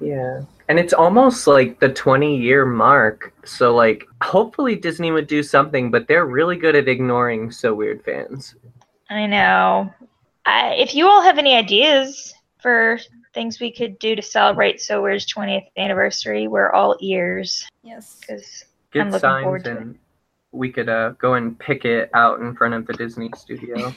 [0.00, 0.42] Yeah.
[0.68, 3.32] And it's almost like the 20 year mark.
[3.44, 8.04] So, like, hopefully Disney would do something, but they're really good at ignoring So Weird
[8.04, 8.54] fans.
[9.08, 9.92] I know.
[10.44, 12.98] I, if you all have any ideas for
[13.32, 17.66] things we could do to celebrate So Weird's 20th anniversary, we're all ears.
[17.82, 18.18] yes.
[18.20, 19.78] Because Get I'm looking signs forward to it.
[19.78, 19.98] and
[20.52, 23.94] we could uh, go and pick it out in front of the Disney studio.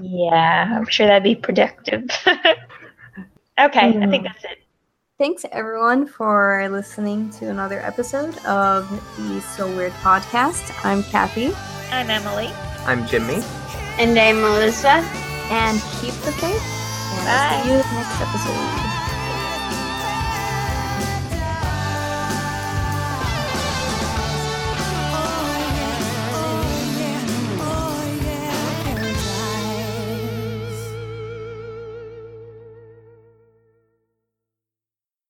[0.00, 2.08] Yeah, I'm sure that'd be productive.
[3.60, 4.58] okay, I think that's it.
[5.18, 10.72] Thanks everyone for listening to another episode of the So Weird podcast.
[10.84, 11.52] I'm Kathy,
[11.90, 12.48] I'm Emily.
[12.86, 13.42] I'm Jimmy.
[13.98, 15.04] And I'm Melissa.
[15.50, 16.62] and keep the faith.
[17.12, 17.50] And Bye.
[17.52, 18.91] I'll see you next episode.